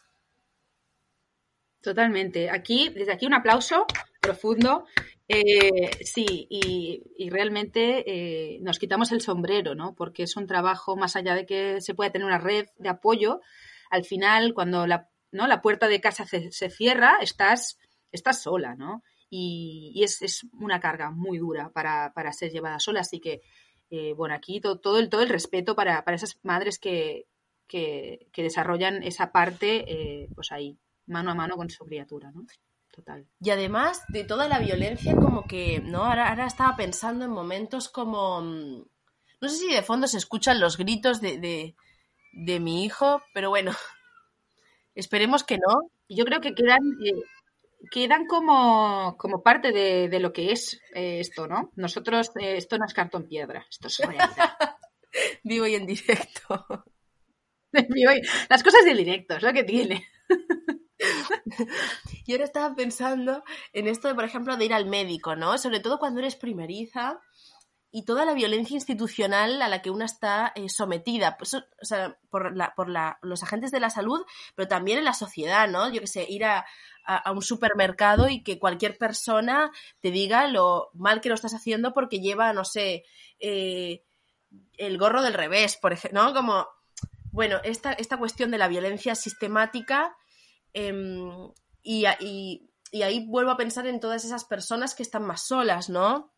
Totalmente. 1.81 2.51
Aquí, 2.51 2.89
desde 2.89 3.13
aquí 3.13 3.25
un 3.25 3.34
aplauso 3.34 3.88
profundo. 4.22 4.86
Eh, 5.27 6.05
sí, 6.05 6.48
y, 6.50 7.29
realmente 7.29 8.03
eh, 8.05 8.60
nos 8.62 8.77
quitamos 8.77 9.12
el 9.12 9.22
sombrero, 9.22 9.74
¿no? 9.74 9.96
Porque 9.96 10.24
es 10.24 10.36
un 10.38 10.46
trabajo, 10.46 10.96
más 10.98 11.15
allá 11.15 11.34
de 11.34 11.46
que 11.48 11.81
se 11.81 11.96
pueda 11.96 12.12
tener 12.12 12.27
una 12.27 12.38
red 12.38 12.67
de 12.77 12.89
apoyo, 12.89 13.41
al 13.89 14.05
final, 14.05 14.53
cuando 14.53 14.86
la, 14.86 15.10
¿no? 15.31 15.48
la 15.48 15.62
puerta 15.62 15.88
de 15.88 16.01
casa 16.01 16.25
se, 16.25 16.51
se 16.51 16.69
cierra, 16.69 17.17
estás, 17.22 17.79
estás 18.12 18.43
sola, 18.43 18.75
¿no? 18.75 19.03
Y, 19.29 20.01
es, 20.03 20.48
una 20.53 20.79
carga 20.79 21.12
muy 21.12 21.38
dura 21.38 21.69
para, 21.69 22.33
ser 22.33 22.51
llevada 22.51 22.79
sola. 22.79 23.01
Así 23.01 23.19
que, 23.19 23.41
eh, 23.89 24.13
bueno, 24.13 24.36
aquí 24.36 24.59
todo, 24.62 25.00
el, 25.00 25.09
todo 25.09 25.21
el 25.21 25.29
respeto 25.29 25.75
para, 25.75 26.03
esas 26.07 26.39
madres 26.43 26.79
que, 26.79 27.27
desarrollan 28.36 29.03
esa 29.03 29.31
parte, 29.31 29.86
eh, 29.88 30.29
pues 30.33 30.51
ahí, 30.51 30.77
mano 31.05 31.31
a 31.31 31.36
mano 31.36 31.55
con 31.55 31.69
su 31.69 31.86
criatura, 31.86 32.31
¿no? 32.31 32.45
Total. 32.91 33.27
Y 33.39 33.50
además 33.51 34.03
de 34.07 34.24
toda 34.24 34.48
la 34.48 34.59
violencia, 34.59 35.15
como 35.15 35.45
que, 35.45 35.79
¿no? 35.79 36.05
Ahora, 36.05 36.29
ahora 36.29 36.48
estaba 36.48 36.75
pensando 36.75 37.25
en 37.25 37.31
momentos 37.31 37.89
como. 37.89 38.41
Mm, 38.41 38.83
no 39.41 39.48
sé 39.48 39.57
si 39.57 39.74
de 39.74 39.83
fondo 39.83 40.07
se 40.07 40.17
escuchan 40.17 40.59
los 40.59 40.77
gritos 40.77 41.21
de, 41.21 41.75
de, 42.33 42.59
mi 42.59 42.83
hijo, 42.83 43.21
pero 43.33 43.50
bueno, 43.50 43.71
esperemos 44.95 45.43
que 45.43 45.57
no. 45.57 45.91
Yo 46.09 46.25
creo 46.25 46.41
que 46.41 46.55
quedan, 46.55 46.81
eh, 47.05 47.13
quedan 47.91 48.25
como, 48.25 49.15
como 49.17 49.41
parte 49.41 49.71
de, 49.71 50.09
de, 50.09 50.19
lo 50.19 50.33
que 50.33 50.51
es 50.51 50.81
eh, 50.93 51.19
esto, 51.19 51.48
¿no? 51.48 51.71
Nosotros, 51.75 52.31
eh, 52.39 52.57
esto 52.57 52.77
no 52.77 52.86
es 52.86 52.93
cartón 52.93 53.27
piedra, 53.27 53.65
esto 53.69 53.88
es 53.88 53.98
realidad. 54.00 54.29
Vivo 55.43 55.67
y 55.67 55.75
en 55.75 55.86
directo. 55.86 56.65
Las 58.50 58.63
cosas 58.63 58.86
del 58.86 58.98
directo, 58.98 59.36
es 59.36 59.43
lo 59.43 59.53
que 59.53 59.63
tiene. 59.63 60.07
Y 62.25 62.33
ahora 62.33 62.43
estaba 62.43 62.75
pensando 62.75 63.43
en 63.71 63.88
esto 63.88 64.09
de, 64.09 64.15
por 64.15 64.25
ejemplo, 64.25 64.57
de 64.57 64.65
ir 64.65 64.74
al 64.74 64.86
médico, 64.86 65.36
¿no? 65.36 65.57
Sobre 65.57 65.79
todo 65.79 65.98
cuando 65.98 66.19
eres 66.19 66.36
primeriza 66.36 67.21
y 67.91 68.03
toda 68.03 68.25
la 68.25 68.34
violencia 68.34 68.75
institucional 68.75 69.62
a 69.62 69.67
la 69.67 69.81
que 69.81 69.89
una 69.89 70.05
está 70.05 70.51
eh, 70.55 70.69
sometida, 70.69 71.38
pues, 71.38 71.55
o 71.55 71.63
sea, 71.81 72.17
por, 72.29 72.55
la, 72.55 72.74
por 72.75 72.88
la, 72.88 73.17
los 73.22 73.41
agentes 73.41 73.72
de 73.72 73.79
la 73.79 73.89
salud, 73.89 74.22
pero 74.55 74.67
también 74.67 75.00
en 75.00 75.05
la 75.05 75.13
sociedad, 75.13 75.67
¿no? 75.67 75.91
Yo 75.91 76.01
que 76.01 76.08
sé, 76.08 76.25
ir 76.29 76.46
a, 76.46 76.65
a, 77.03 77.31
un 77.31 77.41
supermercado 77.41 78.29
y 78.29 78.43
que 78.43 78.60
cualquier 78.60 78.98
persona 78.98 79.72
te 80.01 80.12
diga 80.12 80.48
lo 80.48 80.89
mal 80.93 81.22
que 81.22 81.29
lo 81.29 81.36
estás 81.36 81.55
haciendo 81.55 81.93
porque 81.93 82.19
lleva, 82.19 82.53
no 82.53 82.63
sé, 82.63 83.05
eh, 83.39 84.03
el 84.77 84.98
gorro 85.00 85.24
del 85.24 85.34
revés, 85.34 85.77
por 85.77 85.91
ejemplo, 85.93 86.24
¿no? 86.24 86.34
Como, 86.34 86.67
bueno, 87.31 87.60
esta, 87.63 87.93
esta 87.93 88.17
cuestión 88.17 88.51
de 88.51 88.60
la 88.60 88.67
violencia 88.67 89.15
sistemática 89.15 90.15
em, 90.74 91.51
y, 91.81 92.05
y 92.91 93.01
ahí 93.01 93.25
vuelvo 93.27 93.50
a 93.50 93.58
pensar 93.58 93.88
en 93.88 94.00
todas 94.00 94.25
esas 94.25 94.46
personas 94.46 94.93
que 94.93 95.03
están 95.03 95.24
más 95.24 95.48
solas, 95.48 95.89
¿no? 95.89 96.31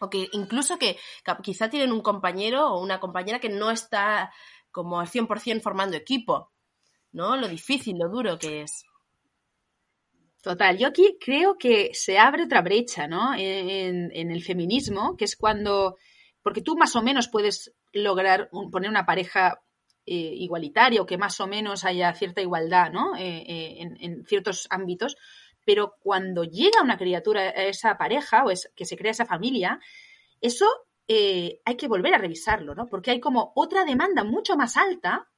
O 0.00 0.10
que 0.10 0.28
incluso 0.32 0.78
que 0.78 0.96
quizá 1.42 1.68
tienen 1.70 1.92
un 1.92 2.00
compañero 2.00 2.68
o 2.68 2.82
una 2.82 3.00
compañera 3.00 3.38
que 3.38 3.48
no 3.48 3.70
está 3.70 4.32
como 4.70 5.00
al 5.00 5.08
100% 5.08 5.62
formando 5.62 5.96
equipo, 5.96 6.52
¿no? 7.12 7.36
Lo 7.36 7.48
difícil, 7.48 7.96
lo 7.98 8.08
duro 8.08 8.38
que 8.38 8.62
es. 8.62 8.84
Total, 10.42 10.78
yo 10.78 10.88
aquí 10.88 11.16
creo 11.20 11.58
que 11.58 11.90
se 11.92 12.18
abre 12.18 12.44
otra 12.44 12.62
brecha, 12.62 13.08
¿no? 13.08 13.34
En, 13.34 14.12
el 14.12 14.44
feminismo, 14.44 15.16
que 15.16 15.24
es 15.24 15.34
cuando, 15.34 15.96
porque 16.42 16.62
tú 16.62 16.76
más 16.76 16.94
o 16.94 17.02
menos 17.02 17.28
puedes 17.28 17.74
lograr 17.92 18.48
poner 18.70 18.90
una 18.90 19.06
pareja 19.06 19.60
igualitaria 20.04 21.02
o 21.02 21.06
que 21.06 21.18
más 21.18 21.40
o 21.40 21.48
menos 21.48 21.84
haya 21.84 22.12
cierta 22.14 22.40
igualdad 22.40 22.92
¿no? 22.92 23.16
en, 23.16 23.96
en, 24.00 24.24
ciertos 24.24 24.68
ámbitos, 24.70 25.16
pero 25.66 25.96
cuando 26.00 26.44
llega 26.44 26.80
una 26.82 26.96
criatura 26.96 27.42
a 27.42 27.64
esa 27.64 27.98
pareja 27.98 28.44
o 28.44 28.50
es, 28.50 28.72
que 28.74 28.86
se 28.86 28.96
crea 28.96 29.10
esa 29.10 29.26
familia, 29.26 29.78
eso 30.40 30.66
hay 31.08 31.76
que 31.76 31.86
volver 31.86 32.14
a 32.14 32.18
revisarlo, 32.18 32.74
¿no? 32.74 32.86
Porque 32.86 33.10
hay 33.10 33.20
como 33.20 33.52
otra 33.54 33.84
demanda 33.84 34.24
mucho 34.24 34.56
más 34.56 34.76
alta 34.76 35.28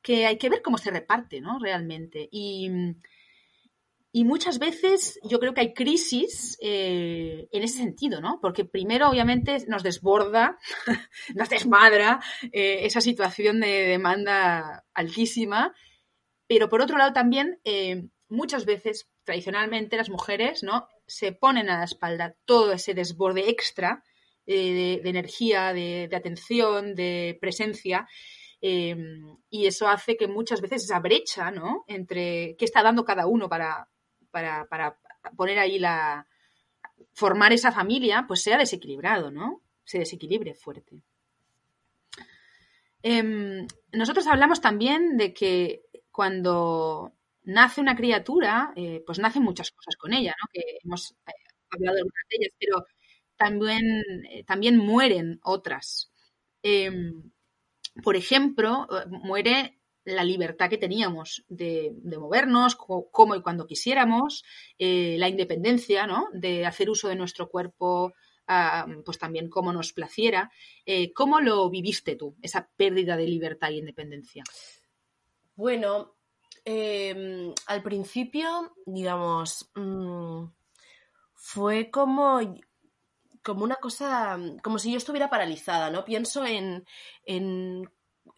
que 0.00 0.24
hay 0.26 0.38
que 0.38 0.48
ver 0.48 0.62
cómo 0.62 0.78
se 0.78 0.90
reparte, 0.90 1.40
¿no? 1.40 1.58
Realmente. 1.58 2.28
Y, 2.30 2.70
y 4.10 4.24
muchas 4.24 4.58
veces 4.58 5.20
yo 5.22 5.38
creo 5.38 5.52
que 5.52 5.60
hay 5.60 5.74
crisis 5.74 6.56
eh, 6.60 7.46
en 7.52 7.62
ese 7.62 7.78
sentido, 7.78 8.20
¿no? 8.20 8.38
Porque 8.40 8.64
primero, 8.64 9.08
obviamente, 9.10 9.64
nos 9.68 9.82
desborda, 9.82 10.58
nos 11.34 11.48
desmadra 11.48 12.20
eh, 12.52 12.86
esa 12.86 13.00
situación 13.00 13.60
de 13.60 13.86
demanda 13.86 14.84
altísima, 14.94 15.74
pero 16.46 16.68
por 16.68 16.80
otro 16.80 16.96
lado 16.96 17.12
también, 17.12 17.60
eh, 17.64 18.08
muchas 18.28 18.64
veces, 18.64 19.08
tradicionalmente, 19.28 19.96
las 19.96 20.10
mujeres, 20.10 20.62
¿no? 20.62 20.88
Se 21.06 21.32
ponen 21.32 21.70
a 21.70 21.78
la 21.78 21.84
espalda 21.84 22.34
todo 22.44 22.72
ese 22.72 22.94
desborde 22.94 23.48
extra 23.48 24.02
de, 24.46 25.00
energía, 25.04 25.72
de, 25.72 26.08
de, 26.08 26.16
atención, 26.16 26.94
de 26.94 27.38
presencia, 27.40 28.08
Em, 28.60 29.36
y 29.50 29.66
eso 29.66 29.88
hace 29.88 30.16
que 30.16 30.26
muchas 30.26 30.60
veces 30.60 30.84
esa 30.84 30.98
brecha, 30.98 31.50
¿no? 31.50 31.84
Entre 31.86 32.56
qué 32.58 32.64
está 32.64 32.82
dando 32.82 33.04
cada 33.04 33.26
uno 33.26 33.48
para, 33.48 33.88
para, 34.30 34.66
para 34.66 34.98
poner 35.36 35.58
ahí 35.58 35.78
la. 35.78 36.26
formar 37.12 37.52
esa 37.52 37.70
familia, 37.70 38.24
pues 38.26 38.42
sea 38.42 38.58
desequilibrado, 38.58 39.30
¿no? 39.30 39.62
Se 39.84 39.98
desequilibre 39.98 40.54
fuerte. 40.54 41.00
Em, 43.02 43.66
nosotros 43.92 44.26
hablamos 44.26 44.60
también 44.60 45.16
de 45.16 45.32
que 45.32 45.82
cuando 46.10 47.12
nace 47.48 47.80
una 47.80 47.96
criatura, 47.96 48.72
eh, 48.76 49.02
pues 49.06 49.18
nacen 49.18 49.42
muchas 49.42 49.70
cosas 49.70 49.96
con 49.96 50.12
ella, 50.12 50.34
¿no? 50.38 50.48
Que 50.52 50.78
hemos 50.84 51.12
eh, 51.26 51.32
hablado 51.70 51.94
de 51.94 52.00
algunas 52.02 52.24
de 52.28 52.36
ellas, 52.36 52.54
pero 52.58 52.86
también, 53.36 54.02
eh, 54.30 54.44
también 54.44 54.76
mueren 54.76 55.40
otras. 55.42 56.12
Em, 56.62 57.30
por 58.04 58.16
ejemplo, 58.16 58.86
muere 59.08 59.80
la 60.04 60.24
libertad 60.24 60.68
que 60.68 60.76
teníamos 60.76 61.44
de, 61.48 61.94
movernos 62.18 62.76
como 62.76 63.34
y 63.34 63.42
cuando 63.42 63.66
quisiéramos, 63.66 64.44
la 64.78 65.28
independencia, 65.28 66.06
¿no? 66.06 66.28
De 66.32 66.66
hacer 66.66 66.90
uso 66.90 67.08
de 67.08 67.16
nuestro 67.16 67.48
cuerpo, 67.48 68.14
ah, 68.46 68.86
pues 69.04 69.18
también 69.18 69.48
como 69.48 69.72
nos 69.72 69.92
placiera. 69.92 70.50
¿Cómo 71.14 71.40
lo 71.40 71.68
viviste 71.70 72.14
tú, 72.14 72.36
esa 72.42 72.70
pérdida 72.76 73.16
de 73.16 73.26
libertad 73.26 73.70
e 73.70 73.78
independencia? 73.78 74.44
Bueno, 75.56 76.17
em, 76.70 77.54
al 77.66 77.82
principio, 77.82 78.74
digamos, 78.84 79.70
mm, 79.74 80.44
fue 81.34 81.90
como 81.90 82.40
como 83.42 83.64
una 83.64 83.76
cosa, 83.76 84.38
como 84.62 84.78
si 84.78 84.90
yo 84.92 84.98
estuviera 84.98 85.30
paralizada, 85.30 85.88
¿no? 85.88 86.04
Pienso 86.04 86.44
en, 86.44 86.84
en, 87.24 87.90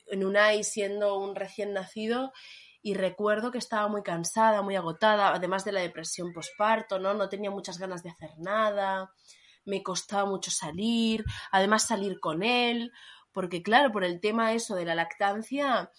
en 0.06 0.64
siendo 0.64 1.18
un 1.18 1.34
recién 1.34 1.72
nacido 1.72 2.32
y 2.80 2.94
recuerdo 2.94 3.50
que 3.50 3.58
estaba 3.58 3.88
muy 3.88 4.04
cansada, 4.04 4.62
muy 4.62 4.76
agotada, 4.76 5.34
además 5.34 5.64
de 5.64 5.72
la 5.72 5.80
depresión 5.80 6.32
posparto, 6.32 7.00
¿no? 7.00 7.14
No 7.14 7.28
tenía 7.28 7.50
muchas 7.50 7.78
ganas 7.78 8.04
de 8.04 8.10
hacer 8.10 8.30
nada, 8.38 9.12
me 9.64 9.82
costaba 9.82 10.26
mucho 10.26 10.52
salir, 10.52 11.24
además 11.50 11.88
salir 11.88 12.20
con 12.20 12.44
él, 12.44 12.92
porque 13.32 13.62
claro, 13.64 13.90
por 13.90 14.04
el 14.04 14.20
tema 14.20 14.52
eso 14.52 14.76
de 14.76 14.84
la 14.84 14.94
lactancia, 14.94 15.90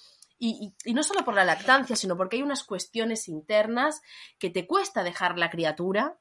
y, 0.43 0.73
y, 0.83 0.93
no 0.93 1.03
solo 1.03 1.23
por 1.23 1.35
la 1.35 1.45
lactancia, 1.45 1.95
sino 1.95 2.17
porque 2.17 2.37
hay 2.37 2.41
unas 2.41 2.63
cuestiones 2.63 3.27
internas 3.27 4.01
que 4.39 4.49
te 4.49 4.65
cuesta 4.65 5.03
dejar 5.03 5.37
la 5.37 5.51
criatura, 5.51 6.17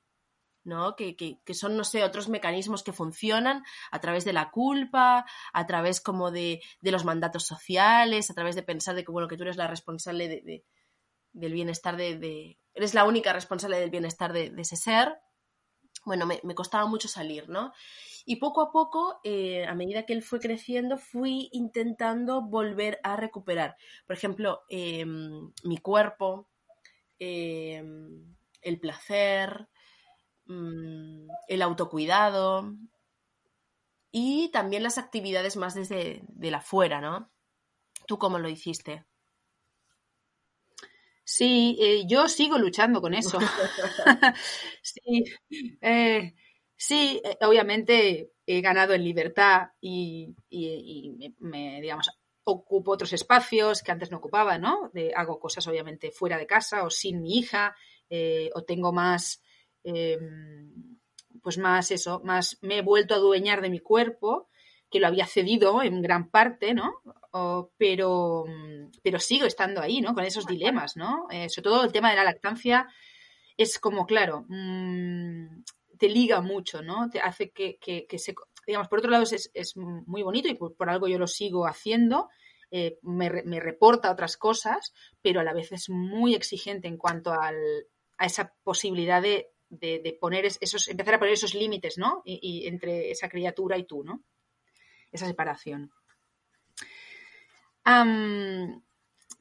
¿no? 0.62 0.94
Que, 0.94 1.16
que, 1.16 1.54
son, 1.54 1.76
no 1.76 1.84
sé, 1.84 2.04
otros 2.04 2.28
mecanismos 2.28 2.82
que 2.82 2.92
funcionan 2.92 3.64
a 3.90 4.00
través 4.00 4.24
de 4.24 4.34
la 4.34 4.50
culpa, 4.50 5.24
a 5.52 5.66
través 5.66 6.00
como 6.00 6.30
de, 6.30 6.60
de 6.80 6.92
los 6.92 7.04
mandatos 7.04 7.46
sociales, 7.46 8.30
a 8.30 8.34
través 8.34 8.54
de 8.56 8.62
pensar 8.62 8.94
de 8.94 9.04
que, 9.04 9.10
bueno, 9.10 9.26
que 9.26 9.36
tú 9.36 9.44
eres 9.44 9.56
la 9.56 9.66
responsable 9.66 10.28
de, 10.28 10.64
del 11.32 11.52
bienestar 11.52 11.96
de, 11.96 12.58
Eres 12.72 12.94
la 12.94 13.04
única 13.04 13.32
responsable 13.32 13.80
del 13.80 13.90
bienestar 13.90 14.32
de, 14.32 14.52
ese 14.58 14.76
ser. 14.76 15.18
Bueno, 16.04 16.26
me, 16.26 16.54
costaba 16.54 16.86
mucho 16.86 17.08
salir, 17.08 17.48
¿no? 17.48 17.72
Y 18.26 18.36
poco 18.36 18.60
a 18.60 18.70
poco, 18.72 19.20
eh, 19.24 19.64
a 19.66 19.74
medida 19.74 20.04
que 20.04 20.12
él 20.12 20.22
fue 20.22 20.40
creciendo, 20.40 20.98
fui 20.98 21.48
intentando 21.52 22.42
volver 22.42 23.00
a 23.02 23.16
recuperar. 23.16 23.76
Por 24.06 24.16
ejemplo, 24.16 24.62
em, 24.68 25.50
mi 25.64 25.78
cuerpo, 25.78 26.48
em, 27.18 28.36
el 28.62 28.80
placer, 28.80 29.68
Mm, 30.50 31.28
el 31.46 31.62
autocuidado 31.62 32.74
y 34.10 34.50
también 34.50 34.82
las 34.82 34.98
actividades 34.98 35.56
más 35.56 35.74
desde 35.74 36.22
de 36.26 36.50
la 36.50 36.60
fuera, 36.60 37.00
¿no? 37.00 37.30
¿Tú 38.08 38.18
cómo 38.18 38.38
lo 38.40 38.48
hiciste? 38.48 39.04
Sí, 41.22 41.78
eh, 41.80 42.02
yo 42.08 42.28
sigo 42.28 42.58
luchando 42.58 43.00
con 43.00 43.14
eso. 43.14 43.38
sí, 44.82 45.24
eh, 45.80 46.34
sí 46.80 47.20
eh, 47.22 47.36
obviamente 47.42 48.32
he 48.46 48.60
ganado 48.60 48.94
en 48.94 49.04
libertad 49.04 49.68
y, 49.80 50.34
me, 51.38 51.80
digamos, 51.80 52.10
ocupo 52.44 52.92
otros 52.92 53.12
espacios 53.12 53.82
que 53.82 53.92
antes 53.92 54.10
no 54.10 54.16
ocupaba, 54.16 54.58
¿no? 54.58 54.90
hago 55.14 55.38
cosas 55.38 55.66
obviamente 55.68 56.10
fuera 56.10 56.38
de 56.38 56.46
casa 56.46 56.84
o 56.84 56.90
sin 56.90 57.22
mi 57.22 57.38
hija, 57.38 57.76
o 58.54 58.64
tengo 58.64 58.92
más 58.92 59.40
Em, 59.84 60.98
pues 61.42 61.58
más 61.58 61.90
eso, 61.90 62.20
más 62.24 62.58
me 62.60 62.78
he 62.78 62.82
vuelto 62.82 63.14
a 63.14 63.16
adueñar 63.16 63.62
de 63.62 63.70
mi 63.70 63.80
cuerpo, 63.80 64.48
que 64.90 65.00
lo 65.00 65.06
había 65.06 65.26
cedido 65.26 65.82
en 65.82 66.02
gran 66.02 66.30
parte, 66.30 66.74
¿no? 66.74 67.00
pero, 67.78 68.44
pero 69.04 69.20
sigo 69.20 69.46
estando 69.46 69.80
ahí, 69.80 70.00
¿no? 70.00 70.14
Con 70.14 70.24
esos 70.24 70.46
dilemas, 70.46 70.96
¿no? 70.96 71.28
Eh, 71.30 71.48
sobre 71.48 71.70
todo 71.70 71.84
el 71.84 71.92
tema 71.92 72.10
de 72.10 72.16
la 72.16 72.24
lactancia 72.24 72.88
es 73.56 73.78
como, 73.78 74.04
claro, 74.04 74.46
mm, 74.48 75.62
te 76.00 76.08
liga 76.08 76.40
mucho, 76.40 76.80
¿no? 76.82 77.10
Te 77.10 77.20
hace 77.20 77.50
que, 77.50 77.78
se, 78.16 78.34
digamos, 78.66 78.88
por 78.88 79.00
otro 79.00 79.10
lado 79.10 79.22
es, 79.22 79.50
es 79.52 79.76
muy 79.76 80.22
bonito 80.22 80.48
y 80.48 80.54
por, 80.54 80.88
algo 80.88 81.06
yo 81.08 81.18
lo 81.18 81.26
sigo 81.26 81.66
haciendo, 81.66 82.30
eh, 82.70 82.98
me, 83.02 83.30
me, 83.44 83.60
reporta 83.60 84.10
otras 84.10 84.38
cosas, 84.38 84.94
pero 85.20 85.40
a 85.40 85.44
la 85.44 85.52
vez 85.52 85.72
es 85.72 85.90
muy 85.90 86.34
exigente 86.34 86.88
en 86.88 86.96
cuanto 86.96 87.32
al, 87.32 87.54
a 88.16 88.24
esa 88.24 88.54
posibilidad 88.64 89.20
de, 89.20 89.50
de, 89.68 90.16
poner 90.18 90.46
esos, 90.46 90.88
empezar 90.88 91.14
a 91.14 91.18
poner 91.18 91.34
esos 91.34 91.54
límites, 91.54 91.98
¿no? 91.98 92.22
Y, 92.24 92.66
entre 92.66 93.10
esa 93.10 93.28
criatura 93.28 93.76
y 93.76 93.84
tú, 93.84 94.02
¿no? 94.02 94.22
Esa 95.12 95.26
separación. 95.26 95.92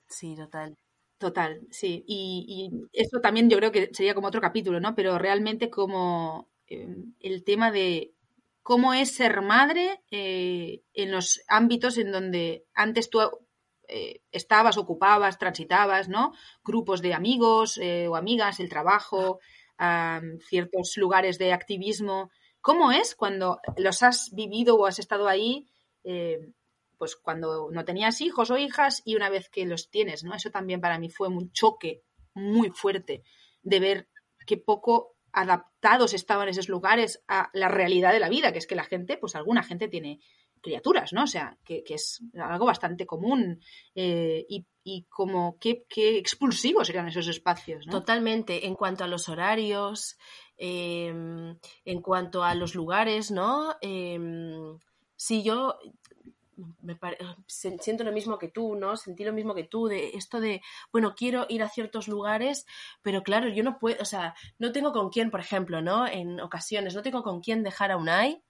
sí, 0.10 0.36
total. 0.36 0.78
Total, 1.20 1.60
sí. 1.70 2.06
Y, 2.08 2.72
esto 2.94 3.20
también 3.20 3.50
yo 3.50 3.58
creo 3.58 3.74
que 3.74 3.90
sería 3.92 4.16
como 4.16 4.28
otro 4.28 4.40
capítulo, 4.40 4.80
¿no? 4.80 4.96
Pero 4.96 5.18
realmente 5.20 5.70
como 5.70 6.50
em, 6.68 7.14
el 7.20 7.44
tema 7.44 7.72
de 7.72 8.14
cómo 8.64 8.94
es 8.94 9.12
ser 9.16 9.42
madre 9.42 10.02
eh, 10.12 10.82
en 10.94 11.12
los 11.12 11.42
ámbitos 11.50 11.98
en 11.98 12.14
donde 12.14 12.66
antes 12.74 13.10
tú 13.10 13.20
eh, 13.90 14.22
estabas, 14.32 14.78
ocupabas, 14.78 15.38
transitabas, 15.38 16.08
¿no? 16.08 16.34
Grupos 16.64 17.02
de 17.02 17.14
amigos 17.14 17.78
eh, 17.78 18.08
o 18.08 18.16
amigas, 18.16 18.62
el 18.62 18.70
trabajo, 18.70 19.40
ciertos 20.50 20.96
lugares 20.98 21.38
de 21.38 21.52
activismo. 21.54 22.32
¿Cómo 22.62 22.92
es 22.92 23.16
cuando 23.16 23.60
los 23.78 24.04
has 24.04 24.32
vivido 24.34 24.76
o 24.76 24.86
has 24.86 25.00
estado 25.00 25.28
ahí? 25.28 25.68
Eh, 26.04 26.40
pues 27.00 27.16
cuando 27.16 27.72
no 27.72 27.86
tenías 27.86 28.22
hijos 28.22 28.52
o 28.52 28.58
hijas 28.58 29.02
y 29.06 29.16
una 29.16 29.30
vez 29.30 29.50
que 29.50 29.66
los 29.66 29.90
tienes, 29.90 30.24
¿no? 30.24 30.36
Eso 30.36 30.52
también 30.52 30.82
para 30.82 31.00
mí 31.00 31.10
fue 31.10 31.30
un 31.30 31.52
choque 31.52 32.04
muy 32.34 32.70
fuerte 32.70 33.24
de 33.64 33.80
ver 33.80 34.10
qué 34.46 34.58
poco 34.58 35.16
adaptados 35.32 36.14
estaban 36.14 36.50
esos 36.50 36.70
lugares 36.70 37.24
a 37.28 37.50
la 37.54 37.70
realidad 37.70 38.12
de 38.12 38.20
la 38.20 38.30
vida, 38.30 38.52
que 38.52 38.60
es 38.60 38.68
que 38.68 38.76
la 38.76 38.84
gente, 38.84 39.18
pues 39.18 39.36
alguna 39.36 39.64
gente 39.64 39.88
tiene 39.88 40.20
criaturas, 40.62 41.14
¿no? 41.14 41.24
O 41.24 41.28
sea, 41.28 41.58
que, 41.64 41.84
es 41.88 42.22
algo 42.38 42.66
bastante 42.66 43.06
común 43.06 43.62
eh, 43.96 44.46
y, 44.50 45.06
como 45.08 45.58
qué, 45.60 45.86
expulsivos 46.18 46.90
eran 46.90 47.08
esos 47.08 47.28
espacios. 47.28 47.86
Totalmente, 47.86 48.66
en 48.66 48.76
cuanto 48.76 49.06
a 49.06 49.08
los 49.08 49.30
horarios, 49.30 50.18
em, 50.58 51.58
en 51.86 52.02
cuanto 52.02 52.44
a 52.44 52.56
los 52.56 52.76
lugares, 52.76 53.32
¿no? 53.32 53.76
Em, 53.82 54.78
si 55.16 55.44
yo 55.44 55.78
me 56.82 56.98
siento 57.48 58.04
lo 58.04 58.12
mismo 58.12 58.38
que 58.38 58.50
tú, 58.50 58.76
¿no? 58.76 58.98
Sentí 58.98 59.24
lo 59.24 59.34
mismo 59.34 59.56
que 59.56 59.64
tú, 59.64 59.88
de 59.88 60.10
esto 60.10 60.40
de, 60.40 60.62
bueno, 60.92 61.16
quiero 61.16 61.46
ir 61.50 61.64
a 61.64 61.70
ciertos 61.70 62.08
lugares, 62.08 62.66
pero 63.02 63.24
claro, 63.24 63.50
yo 63.50 63.64
no 63.64 63.80
puedo, 63.80 64.02
o 64.02 64.06
sea, 64.06 64.36
no 64.58 64.72
tengo 64.72 64.92
con 64.92 65.10
quién, 65.10 65.32
por 65.32 65.40
ejemplo, 65.40 65.82
¿no? 65.82 66.08
En 66.08 66.40
ocasiones, 66.40 66.96
no 66.96 67.02
tengo 67.02 67.24
con 67.24 67.42
quién 67.42 67.64
dejar 67.64 67.92
a 67.92 67.98
Unai 67.98 68.44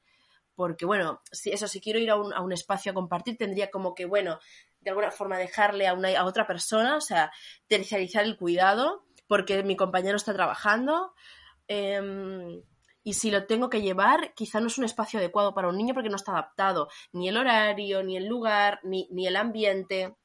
porque 0.59 0.85
bueno, 0.85 1.21
si 1.31 1.51
eso, 1.51 1.69
si 1.69 1.79
quiero 1.79 1.99
ir 1.99 2.11
a 2.11 2.17
un, 2.17 2.51
espacio 2.51 2.91
a 2.91 2.93
compartir, 2.93 3.37
tendría 3.37 3.71
como 3.71 3.95
que, 3.95 4.03
bueno, 4.03 4.39
de 4.81 4.89
alguna 4.89 5.09
forma 5.09 5.37
dejarle 5.37 5.87
a, 5.87 5.93
una, 5.93 6.09
a 6.09 6.25
otra 6.25 6.45
persona, 6.45 6.97
o 6.97 7.01
sea, 7.01 7.31
terciarizar 7.67 8.25
el 8.25 8.35
cuidado 8.35 9.05
porque 9.25 9.63
mi 9.63 9.77
compañero 9.77 10.17
está 10.17 10.33
trabajando. 10.33 11.13
Em, 11.69 12.61
y 13.09 13.13
si 13.13 13.31
lo 13.31 13.47
tengo 13.47 13.71
que 13.71 13.81
llevar, 13.81 14.35
quizá 14.35 14.59
no 14.59 14.67
es 14.67 14.77
un 14.77 14.83
espacio 14.83 15.17
adecuado 15.17 15.55
para 15.55 15.67
un 15.67 15.75
niño 15.75 15.95
porque 15.95 16.09
no 16.09 16.15
está 16.15 16.31
adaptado 16.31 16.89
ni 17.11 17.27
el 17.27 17.37
horario, 17.37 18.03
ni 18.03 18.17
el 18.17 18.27
lugar, 18.27 18.81
ni, 18.83 19.07
ni 19.09 19.25
el 19.25 19.35
ambiente. 19.35 20.15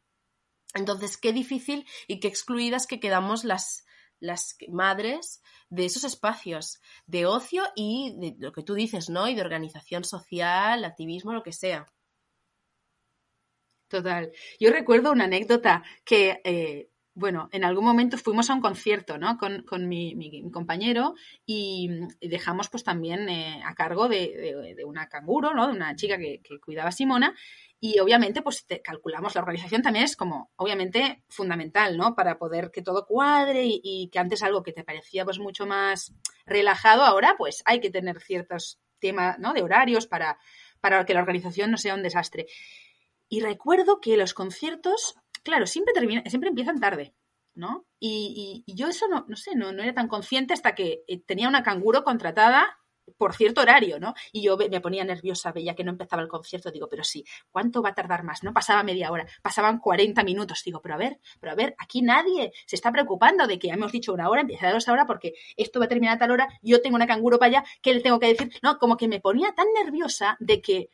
Entonces, 0.74 1.16
qué 1.16 1.32
difícil 1.32 1.86
y 2.08 2.20
qué 2.20 2.28
excluidas 2.28 2.86
que 2.86 3.00
quedamos 3.00 3.44
las, 3.44 3.86
las 4.20 4.58
madres 4.68 5.40
de 5.70 5.86
esos 5.86 6.04
espacios 6.04 6.78
de 7.06 7.24
ocio 7.24 7.62
y 7.74 8.14
de 8.18 8.36
lo 8.38 8.52
que 8.52 8.62
tú 8.62 8.74
dices, 8.74 9.08
¿no? 9.08 9.28
Y 9.28 9.34
de 9.34 9.40
organización 9.40 10.04
social, 10.04 10.84
activismo, 10.84 11.32
lo 11.32 11.42
que 11.42 11.54
sea. 11.54 11.90
Total. 13.88 14.30
Yo 14.60 14.72
recuerdo 14.72 15.10
una 15.10 15.24
anécdota 15.24 15.82
que 16.04 16.42
eh, 16.44 16.90
bueno, 17.14 17.48
en 17.52 17.64
algún 17.64 17.84
momento 17.84 18.18
fuimos 18.18 18.50
a 18.50 18.54
un 18.54 18.60
concierto, 18.60 19.18
¿no? 19.18 19.38
Con, 19.38 19.62
con 19.62 19.88
mi, 19.88 20.50
compañero 20.50 21.14
y, 21.46 21.88
dejamos 22.20 22.68
pues 22.68 22.82
también 22.82 23.28
eh, 23.28 23.62
a 23.64 23.74
cargo 23.74 24.08
de, 24.08 24.74
de, 24.76 24.84
una 24.84 25.08
canguro, 25.08 25.54
¿no? 25.54 25.68
De 25.68 25.72
una 25.72 25.94
chica 25.94 26.18
que, 26.18 26.42
cuidaba 26.60 26.88
a 26.88 26.92
Simona 26.92 27.34
y 27.78 28.00
obviamente 28.00 28.42
pues 28.42 28.66
calculamos, 28.82 29.34
la 29.34 29.42
organización 29.42 29.82
también 29.82 30.04
es 30.06 30.16
como 30.16 30.50
obviamente 30.56 31.22
fundamental, 31.28 31.96
¿no? 31.96 32.16
Para 32.16 32.36
poder 32.38 32.70
que 32.72 32.82
todo 32.82 33.06
cuadre 33.06 33.64
y, 33.64 33.80
y, 33.84 34.08
que 34.08 34.18
antes 34.18 34.42
algo 34.42 34.62
que 34.62 34.72
te 34.72 34.84
parecía 34.84 35.24
pues 35.24 35.38
mucho 35.38 35.66
más 35.66 36.12
relajado, 36.46 37.04
ahora 37.04 37.36
pues 37.38 37.62
hay 37.64 37.80
que 37.80 37.90
tener 37.90 38.20
ciertos 38.20 38.80
temas, 38.98 39.38
¿no? 39.38 39.52
De 39.52 39.62
horarios 39.62 40.06
para, 40.06 40.38
para 40.80 41.04
que 41.06 41.14
la 41.14 41.20
organización 41.20 41.70
no 41.70 41.76
sea 41.76 41.94
un 41.94 42.02
desastre. 42.02 42.46
Y 43.28 43.40
recuerdo 43.40 44.00
que 44.00 44.16
los 44.16 44.34
conciertos 44.34 45.16
claro, 45.44 45.66
siempre, 45.66 45.94
termina, 45.94 46.22
siempre 46.26 46.48
empiezan 46.48 46.80
tarde, 46.80 47.14
¿no? 47.54 47.86
Y, 48.00 48.64
yo 48.66 48.88
eso 48.88 49.06
no, 49.08 49.24
no 49.28 49.36
sé, 49.36 49.54
no, 49.54 49.70
era 49.70 49.94
tan 49.94 50.08
consciente 50.08 50.54
hasta 50.54 50.74
que 50.74 51.04
eh, 51.06 51.20
tenía 51.20 51.48
una 51.48 51.62
canguro 51.62 52.04
contratada 52.04 52.78
por 53.18 53.34
cierto 53.34 53.60
horario, 53.60 54.00
¿no? 54.00 54.14
Y 54.32 54.42
yo 54.42 54.56
me 54.56 54.80
ponía 54.80 55.04
nerviosa, 55.04 55.52
veía 55.52 55.74
que 55.74 55.84
no 55.84 55.90
empezaba 55.90 56.22
el 56.22 56.28
concierto, 56.28 56.70
digo, 56.70 56.88
pero 56.88 57.04
sí, 57.04 57.24
¿cuánto 57.50 57.82
va 57.82 57.90
a 57.90 57.94
tardar 57.94 58.24
más? 58.24 58.42
No 58.42 58.52
pasaba 58.52 58.82
media 58.82 59.10
hora, 59.10 59.26
pasaban 59.42 59.78
40 59.78 60.22
minutos, 60.24 60.62
digo, 60.64 60.80
pero 60.80 60.94
a 60.94 60.98
ver, 60.98 61.20
pero 61.40 61.52
a 61.52 61.54
ver, 61.54 61.74
aquí 61.78 62.02
nadie 62.02 62.52
se 62.66 62.76
está 62.76 62.90
preocupando 62.92 63.46
de 63.46 63.58
que 63.58 63.68
ya 63.68 63.74
hemos 63.74 63.92
dicho 63.92 64.12
una 64.12 64.28
hora, 64.28 64.40
empieza 64.40 64.68
a 64.68 64.72
dos 64.72 64.88
horas 64.88 65.04
porque 65.06 65.34
esto 65.56 65.80
va 65.80 65.86
a 65.86 65.88
terminar 65.88 66.16
a 66.16 66.18
tal 66.18 66.30
hora, 66.30 66.48
yo 66.62 66.80
tengo 66.80 66.96
una 66.96 67.06
canguro 67.06 67.38
para 67.38 67.58
allá, 67.58 67.64
¿qué 67.82 67.94
le 67.94 68.00
tengo 68.00 68.18
que 68.18 68.28
decir? 68.28 68.50
No, 68.62 68.78
como 68.78 68.96
que 68.96 69.08
me 69.08 69.20
ponía 69.20 69.52
tan 69.54 69.66
nerviosa 69.74 70.36
de 70.40 70.60
que 70.60 70.90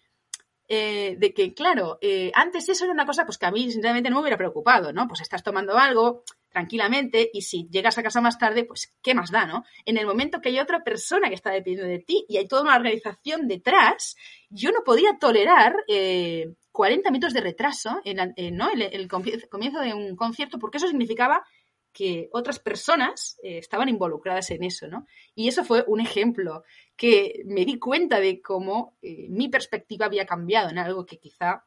eh, 0.72 1.16
de 1.18 1.34
que, 1.34 1.52
claro, 1.52 1.98
eh, 2.00 2.30
antes 2.32 2.68
eso 2.68 2.84
era 2.84 2.92
una 2.92 3.04
cosa 3.04 3.24
pues 3.24 3.38
que 3.38 3.46
a 3.46 3.50
mí 3.50 3.72
sinceramente 3.72 4.08
no 4.08 4.16
me 4.16 4.20
hubiera 4.22 4.36
preocupado, 4.36 4.92
¿no? 4.92 5.08
Pues 5.08 5.20
estás 5.20 5.42
tomando 5.42 5.76
algo 5.76 6.22
tranquilamente 6.48 7.28
y 7.32 7.42
si 7.42 7.66
llegas 7.68 7.98
a 7.98 8.04
casa 8.04 8.20
más 8.20 8.38
tarde, 8.38 8.62
pues 8.62 8.94
¿qué 9.02 9.12
más 9.12 9.32
da, 9.32 9.46
no? 9.46 9.64
En 9.84 9.98
el 9.98 10.06
momento 10.06 10.40
que 10.40 10.50
hay 10.50 10.60
otra 10.60 10.84
persona 10.84 11.28
que 11.28 11.34
está 11.34 11.50
dependiendo 11.50 11.90
de 11.90 11.98
ti 11.98 12.24
y 12.28 12.36
hay 12.36 12.46
toda 12.46 12.62
una 12.62 12.76
organización 12.76 13.48
detrás, 13.48 14.14
yo 14.48 14.70
no 14.70 14.84
podía 14.84 15.18
tolerar 15.18 15.74
eh, 15.88 16.54
40 16.70 17.10
minutos 17.10 17.32
de 17.32 17.40
retraso 17.40 18.00
en, 18.04 18.56
¿no? 18.56 18.70
el, 18.70 19.08
comienzo 19.08 19.80
de 19.80 19.92
un 19.92 20.14
concierto 20.14 20.60
porque 20.60 20.76
eso 20.78 20.86
significaba 20.86 21.44
que 21.92 22.28
otras 22.32 22.58
personas 22.58 23.38
eh, 23.42 23.58
estaban 23.58 23.88
involucradas 23.88 24.50
en 24.50 24.64
eso, 24.64 24.88
¿no? 24.88 25.06
Y 25.34 25.48
eso 25.48 25.64
fue 25.64 25.84
un 25.86 26.00
ejemplo 26.00 26.64
que 26.96 27.42
me 27.46 27.64
di 27.64 27.78
cuenta 27.78 28.20
de 28.20 28.40
cómo 28.40 28.96
eh, 29.02 29.26
mi 29.28 29.48
perspectiva 29.48 30.06
había 30.06 30.26
cambiado 30.26 30.70
en 30.70 30.78
algo 30.78 31.04
que 31.04 31.18
quizá 31.18 31.64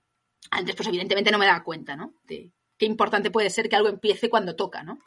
antes, 0.51 0.75
pues 0.75 0.87
evidentemente 0.87 1.31
no 1.31 1.37
me 1.37 1.45
daba 1.45 1.63
cuenta, 1.63 1.95
¿no? 1.95 2.15
De 2.23 2.51
qué 2.77 2.85
importante 2.85 3.31
puede 3.31 3.49
ser 3.49 3.69
que 3.69 3.75
algo 3.75 3.89
empiece 3.89 4.29
cuando 4.29 4.55
toca, 4.55 4.83
¿no? 4.83 4.99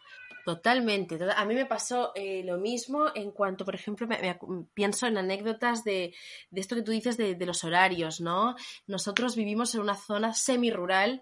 Totalmente. 0.45 1.19
A 1.37 1.45
mí 1.45 1.55
me 1.57 1.67
pasó 1.67 2.13
eh, 2.15 2.43
lo 2.45 2.57
mismo 2.57 3.07
en 3.17 3.33
cuanto, 3.33 3.65
por 3.65 3.75
ejemplo, 3.75 4.07
me, 4.07 4.39
pienso 4.75 5.09
en 5.09 5.19
anécdotas 5.19 5.83
de, 5.83 6.15
esto 6.53 6.77
que 6.77 6.83
tú 6.83 6.93
dices 6.93 7.17
de, 7.17 7.35
de, 7.35 7.47
los 7.47 7.65
horarios, 7.65 8.21
¿no? 8.21 8.55
Nosotros 8.87 9.35
vivimos 9.35 9.75
en 9.75 9.81
una 9.81 9.97
zona 9.97 10.35
semi-rural 10.35 11.21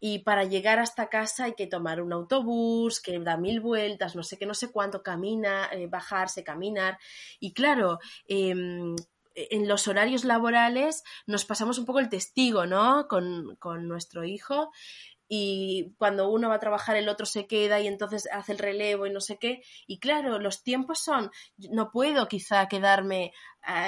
y 0.00 0.20
para 0.20 0.44
llegar 0.44 0.78
hasta 0.78 1.08
casa 1.08 1.44
hay 1.44 1.54
que 1.54 1.66
tomar 1.66 2.00
un 2.00 2.12
autobús 2.12 3.00
que 3.00 3.18
da 3.20 3.36
mil 3.36 3.60
vueltas, 3.60 4.16
no 4.16 4.22
sé 4.22 4.38
qué, 4.38 4.46
no 4.46 4.54
sé 4.54 4.72
cuánto, 4.72 5.02
camina, 5.02 5.68
eh, 5.72 5.86
bajarse, 5.86 6.42
caminar. 6.42 6.98
Y 7.38 7.52
claro, 7.52 7.98
em, 8.26 8.96
en 9.34 9.68
los 9.68 9.86
horarios 9.88 10.24
laborales 10.24 11.04
nos 11.26 11.44
pasamos 11.44 11.78
un 11.78 11.84
poco 11.84 12.00
el 12.00 12.08
testigo, 12.08 12.66
¿no? 12.66 13.06
Con, 13.08 13.56
con 13.56 13.86
nuestro 13.86 14.24
hijo 14.24 14.70
y 15.32 15.94
cuando 15.96 16.28
uno 16.28 16.48
va 16.48 16.56
a 16.56 16.58
trabajar 16.58 16.96
el 16.96 17.08
otro 17.08 17.24
se 17.24 17.46
queda 17.46 17.78
y 17.78 17.86
entonces 17.86 18.28
hace 18.32 18.50
el 18.50 18.58
relevo 18.58 19.06
y 19.06 19.12
no 19.12 19.20
sé 19.20 19.38
qué. 19.38 19.62
Y 19.86 20.00
claro, 20.00 20.40
los 20.40 20.64
tiempos 20.64 20.98
son, 20.98 21.30
no 21.70 21.92
puedo 21.92 22.26
quizá 22.26 22.66
quedarme, 22.66 23.32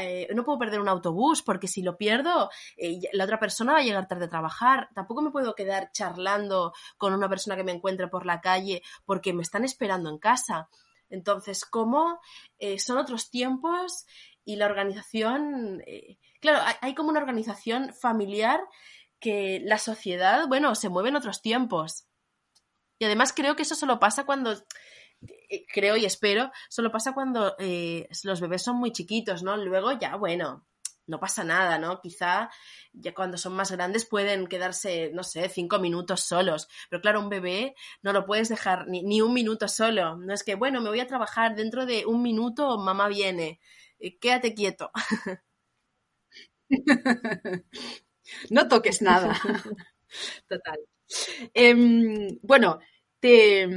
eh, 0.01 0.29
no 0.37 0.45
puedo 0.45 0.61
perder 0.61 0.79
un 0.79 0.89
autobús 0.89 1.43
porque 1.43 1.67
si 1.67 1.83
lo 1.83 1.99
pierdo, 1.99 2.49
eh, 2.77 3.01
la 3.13 3.25
otra 3.25 3.41
persona 3.41 3.73
va 3.73 3.81
a 3.81 3.83
llegar 3.83 4.07
tarde 4.07 4.27
a 4.27 4.31
trabajar. 4.31 4.89
Tampoco 4.95 5.21
me 5.21 5.33
puedo 5.33 5.57
quedar 5.57 5.91
charlando 5.91 6.75
con 6.97 7.13
una 7.13 7.29
persona 7.29 7.57
que 7.57 7.65
me 7.65 7.73
encuentre 7.73 8.07
por 8.07 8.25
la 8.25 8.41
calle 8.41 8.81
porque 9.05 9.33
me 9.33 9.43
están 9.43 9.65
esperando 9.65 10.11
en 10.11 10.19
casa. 10.19 10.69
Entonces, 11.11 11.65
¿cómo 11.65 12.21
eh, 12.61 12.79
son 12.79 12.99
otros 12.99 13.31
tiempos 13.31 14.07
y 14.45 14.57
la 14.57 14.67
organización, 14.67 15.83
claro, 16.41 16.61
hay, 16.65 16.75
hay 16.81 16.95
como 16.95 17.11
una 17.11 17.21
organización 17.21 17.93
familiar 17.95 18.61
que 19.23 19.63
la 19.65 19.79
sociedad, 19.79 20.49
bueno, 20.49 20.75
se 20.75 20.91
mueve 20.91 21.11
en 21.11 21.17
otros 21.17 21.43
tiempos. 21.43 22.07
Y 22.99 23.05
además 23.07 23.33
creo 23.35 23.57
que 23.57 23.63
eso 23.63 23.75
solo 23.75 23.99
pasa 24.01 24.25
cuando, 24.25 24.53
eh, 25.49 25.67
creo 25.73 25.97
y 25.97 26.05
espero, 26.05 26.51
solo 26.69 26.91
pasa 26.93 27.13
cuando 27.15 27.55
eh, 27.59 28.09
los 28.25 28.41
bebés 28.41 28.63
son 28.63 28.77
muy 28.77 28.93
chiquitos, 28.93 29.43
¿no? 29.43 29.57
Luego 29.57 29.93
ya, 29.99 30.17
bueno, 30.17 30.67
no 31.07 31.19
pasa 31.21 31.45
nada, 31.45 31.79
¿no? 31.79 32.01
Quizá 32.01 32.51
ya 32.93 33.15
cuando 33.15 33.37
son 33.39 33.55
más 33.55 33.71
grandes 33.73 34.05
pueden 34.07 34.47
quedarse, 34.47 35.11
no 35.15 35.25
sé, 35.25 35.49
cinco 35.49 35.79
minutos 35.81 36.21
solos. 36.23 36.69
Pero 36.91 37.03
claro, 37.03 37.21
un 37.21 37.29
bebé 37.29 37.75
no 38.03 38.13
lo 38.13 38.25
puedes 38.27 38.49
dejar 38.49 38.87
ni, 38.89 39.03
ni 39.03 39.21
un 39.23 39.33
minuto 39.35 39.69
solo. 39.69 40.17
No 40.17 40.33
es 40.35 40.45
que, 40.45 40.55
bueno, 40.55 40.81
me 40.81 40.91
voy 40.91 41.01
a 41.01 41.07
trabajar 41.09 41.55
dentro 41.57 41.87
de 41.87 42.07
un 42.07 42.23
minuto, 42.23 42.79
mamá 42.79 43.09
viene. 43.09 43.61
Eh, 43.99 44.19
quédate 44.19 44.55
quieto. 44.55 44.91
No 48.51 48.69
toques 48.69 49.03
nada. 49.03 49.39
Total. 50.49 50.79
Em, 51.55 52.39
bueno, 52.43 52.79
te, 53.21 53.69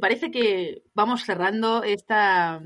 parece 0.00 0.30
que 0.30 0.82
vamos 0.94 1.24
cerrando 1.24 1.82
esta, 1.82 2.62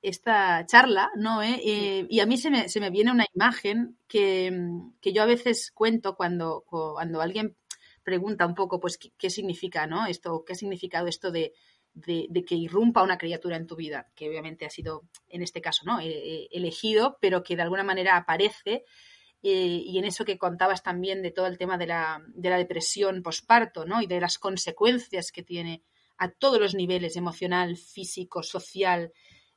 esta 0.00 0.64
charla, 0.66 1.10
¿no? 1.16 1.42
¿Eh? 1.42 1.60
Eh, 1.64 2.06
y 2.08 2.20
a 2.20 2.26
mí 2.26 2.36
se 2.36 2.50
me, 2.50 2.68
se 2.68 2.80
me 2.80 2.90
viene 2.90 3.10
una 3.12 3.26
imagen 3.34 3.98
que, 4.06 4.52
yo 5.02 5.22
a 5.22 5.26
veces 5.26 5.72
cuento 5.72 6.14
cuando, 6.16 6.64
cuando 6.66 7.20
alguien 7.20 7.56
pregunta 8.02 8.46
un 8.46 8.54
poco, 8.54 8.80
pues, 8.80 8.98
qué, 8.98 9.30
significa, 9.30 9.86
¿no? 9.86 10.06
Esto, 10.06 10.44
qué 10.44 10.52
ha 10.52 10.56
significado 10.56 11.06
esto 11.06 11.30
de, 11.30 11.52
de, 11.94 12.44
que 12.44 12.54
irrumpa 12.54 13.02
una 13.02 13.18
criatura 13.18 13.56
en 13.56 13.66
tu 13.66 13.76
vida, 13.76 14.10
que 14.14 14.28
obviamente 14.28 14.66
ha 14.66 14.70
sido, 14.70 15.02
en 15.28 15.42
este 15.42 15.60
caso, 15.60 15.84
¿no? 15.84 15.98
elegido, 16.00 17.18
pero 17.20 17.42
que 17.42 17.56
de 17.56 17.62
alguna 17.62 17.84
manera 17.84 18.16
aparece 18.16 18.84
eh, 19.42 19.82
y 19.84 19.98
en 19.98 20.04
eso 20.04 20.24
que 20.24 20.38
contabas 20.38 20.82
también 20.82 21.20
de 21.22 21.32
todo 21.32 21.46
el 21.46 21.58
tema 21.58 21.76
de 21.76 21.86
la, 21.86 22.22
de 22.28 22.50
la 22.50 22.58
depresión 22.58 23.22
posparto, 23.22 23.84
¿no? 23.84 24.00
Y 24.00 24.06
de 24.06 24.20
las 24.20 24.38
consecuencias 24.38 25.32
que 25.32 25.42
tiene 25.42 25.82
a 26.18 26.30
todos 26.30 26.60
los 26.60 26.74
niveles, 26.74 27.16
emocional, 27.16 27.76
físico, 27.76 28.44
social, 28.44 29.12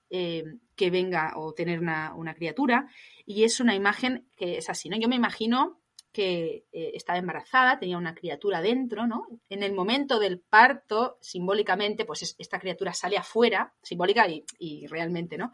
eh, 0.10 0.44
que 0.76 0.90
venga 0.90 1.34
o 1.36 1.54
tener 1.54 1.80
una, 1.80 2.16
una, 2.16 2.34
criatura. 2.34 2.90
Y 3.26 3.44
es 3.44 3.60
una 3.60 3.76
imagen 3.76 4.28
que 4.36 4.58
es 4.58 4.70
así, 4.70 4.90
¿no? 4.90 4.98
Yo 4.98 5.08
me 5.08 5.16
imagino 5.16 5.82
que 6.12 6.66
eh, 6.72 6.92
estaba 6.94 7.20
embarazada, 7.20 7.78
tenía 7.78 7.98
una 7.98 8.16
criatura 8.16 8.62
dentro, 8.62 9.06
¿no? 9.06 9.28
En 9.50 9.62
el 9.62 9.74
momento 9.74 10.18
del 10.18 10.40
parto, 10.40 11.18
simbólicamente, 11.22 12.06
pues 12.06 12.36
esta 12.40 12.58
criatura 12.58 12.94
sale 12.94 13.18
afuera, 13.18 13.74
simbólica 13.84 14.28
y, 14.28 14.46
y 14.58 14.88
realmente, 14.88 15.38
¿no? 15.38 15.52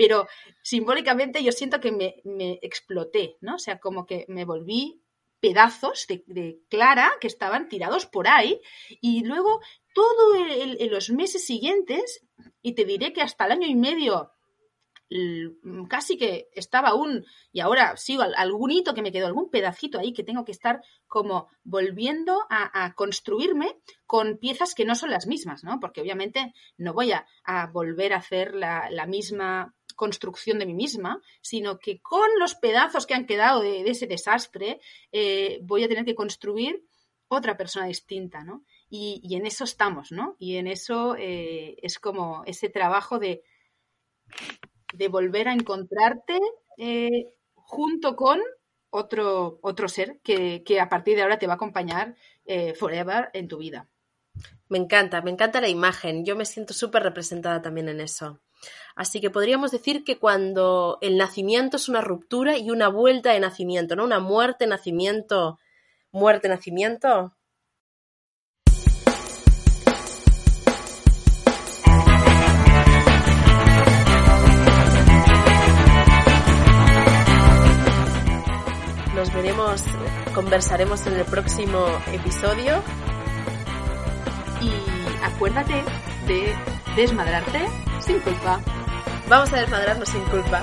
Pero 0.00 0.26
simbólicamente 0.62 1.44
yo 1.44 1.52
siento 1.52 1.78
que 1.78 1.92
me, 1.92 2.58
exploté, 2.62 3.36
¿no? 3.42 3.56
O 3.56 3.58
sea, 3.58 3.78
como 3.78 4.06
que 4.06 4.24
me 4.28 4.46
volví 4.46 5.02
pedazos 5.40 6.06
de, 6.06 6.58
Clara 6.70 7.12
que 7.20 7.26
estaban 7.26 7.68
tirados 7.68 8.06
por 8.06 8.26
ahí 8.26 8.62
y 9.02 9.24
luego 9.24 9.60
todo 9.94 10.36
en 10.36 10.90
los 10.90 11.10
meses 11.10 11.44
siguientes, 11.44 12.26
y 12.62 12.72
te 12.74 12.86
diré 12.86 13.12
que 13.12 13.20
hasta 13.20 13.44
el 13.44 13.52
año 13.52 13.66
y 13.66 13.74
medio 13.74 14.32
casi 15.88 16.16
que 16.16 16.48
estaba 16.52 16.90
aún, 16.90 17.24
y 17.50 17.60
ahora 17.60 17.96
sigo 17.96 18.22
algún 18.22 18.70
hito 18.70 18.94
que 18.94 19.02
me 19.02 19.10
quedó, 19.10 19.26
algún 19.26 19.50
pedacito 19.50 19.98
ahí 19.98 20.12
que 20.12 20.22
tengo 20.22 20.44
que 20.44 20.52
estar 20.52 20.82
como 21.08 21.48
volviendo 21.64 22.46
a, 22.48 22.94
construirme 22.94 23.76
con 24.06 24.38
piezas 24.38 24.74
que 24.74 24.84
no 24.84 24.94
son 24.94 25.10
las 25.10 25.26
mismas, 25.26 25.64
¿no? 25.64 25.80
Porque 25.80 26.00
obviamente 26.00 26.54
no 26.76 26.94
voy 26.94 27.12
a, 27.12 27.26
volver 27.72 28.12
a 28.12 28.18
hacer 28.18 28.54
la, 28.54 29.06
misma 29.08 29.74
construcción 30.00 30.58
de 30.58 30.64
mí 30.64 30.72
misma, 30.72 31.20
sino 31.42 31.78
que 31.78 32.00
con 32.00 32.26
los 32.38 32.54
pedazos 32.54 33.04
que 33.04 33.12
han 33.12 33.26
quedado 33.26 33.60
de, 33.60 33.82
ese 33.82 34.06
desastre, 34.06 34.80
eh, 35.12 35.58
voy 35.62 35.84
a 35.84 35.88
tener 35.88 36.06
que 36.06 36.14
construir 36.14 36.82
otra 37.28 37.58
persona 37.58 37.84
distinta, 37.84 38.42
¿no? 38.42 38.64
Y, 38.88 39.36
en 39.36 39.44
eso 39.44 39.64
estamos, 39.64 40.10
¿no? 40.10 40.36
Y 40.38 40.56
en 40.56 40.68
eso 40.68 41.16
eh, 41.18 41.76
es 41.82 41.98
como 41.98 42.44
ese 42.46 42.70
trabajo 42.70 43.18
de, 43.18 43.42
de 44.94 45.08
volver 45.08 45.48
a 45.48 45.52
encontrarte 45.52 46.40
eh, 46.78 47.26
junto 47.54 48.16
con 48.16 48.40
otro, 48.88 49.58
otro 49.60 49.86
ser 49.86 50.18
que, 50.22 50.80
a 50.80 50.88
partir 50.88 51.16
de 51.16 51.22
ahora 51.22 51.38
te 51.38 51.46
va 51.46 51.52
a 51.52 51.56
acompañar 51.56 52.16
forever 52.74 53.28
en 53.34 53.48
tu 53.48 53.58
vida. 53.58 53.86
Me 54.70 54.78
encanta, 54.78 55.20
me 55.20 55.30
encanta 55.30 55.60
la 55.60 55.68
imagen. 55.68 56.24
Yo 56.24 56.36
me 56.36 56.46
siento 56.46 56.72
súper 56.72 57.02
representada 57.02 57.60
también 57.60 57.88
en 57.88 58.00
eso. 58.00 58.40
Así 58.94 59.20
que 59.20 59.30
podríamos 59.30 59.70
decir 59.70 60.04
que 60.04 60.18
cuando 60.18 60.98
el 61.00 61.16
nacimiento 61.16 61.76
es 61.76 61.88
una 61.88 62.00
ruptura 62.00 62.58
y 62.58 62.70
una 62.70 62.88
vuelta 62.88 63.32
de 63.32 63.40
nacimiento, 63.40 63.96
¿no? 63.96 64.04
Una 64.04 64.20
muerte, 64.20 64.66
nacimiento, 64.66 65.58
muerte, 66.12 66.48
nacimiento. 66.48 67.34
Nos 79.14 79.34
veremos, 79.34 79.82
conversaremos 80.34 81.06
en 81.06 81.14
el 81.14 81.24
próximo 81.26 81.86
episodio. 82.12 82.82
Y 84.62 85.24
acuérdate 85.24 85.84
de 86.26 86.54
desmadrarte 86.96 87.66
sin 88.02 88.20
culpa. 88.20 88.60
Vamos 89.28 89.52
a 89.52 89.60
desmadrarnos 89.60 90.08
sin 90.08 90.22
culpa. 90.24 90.62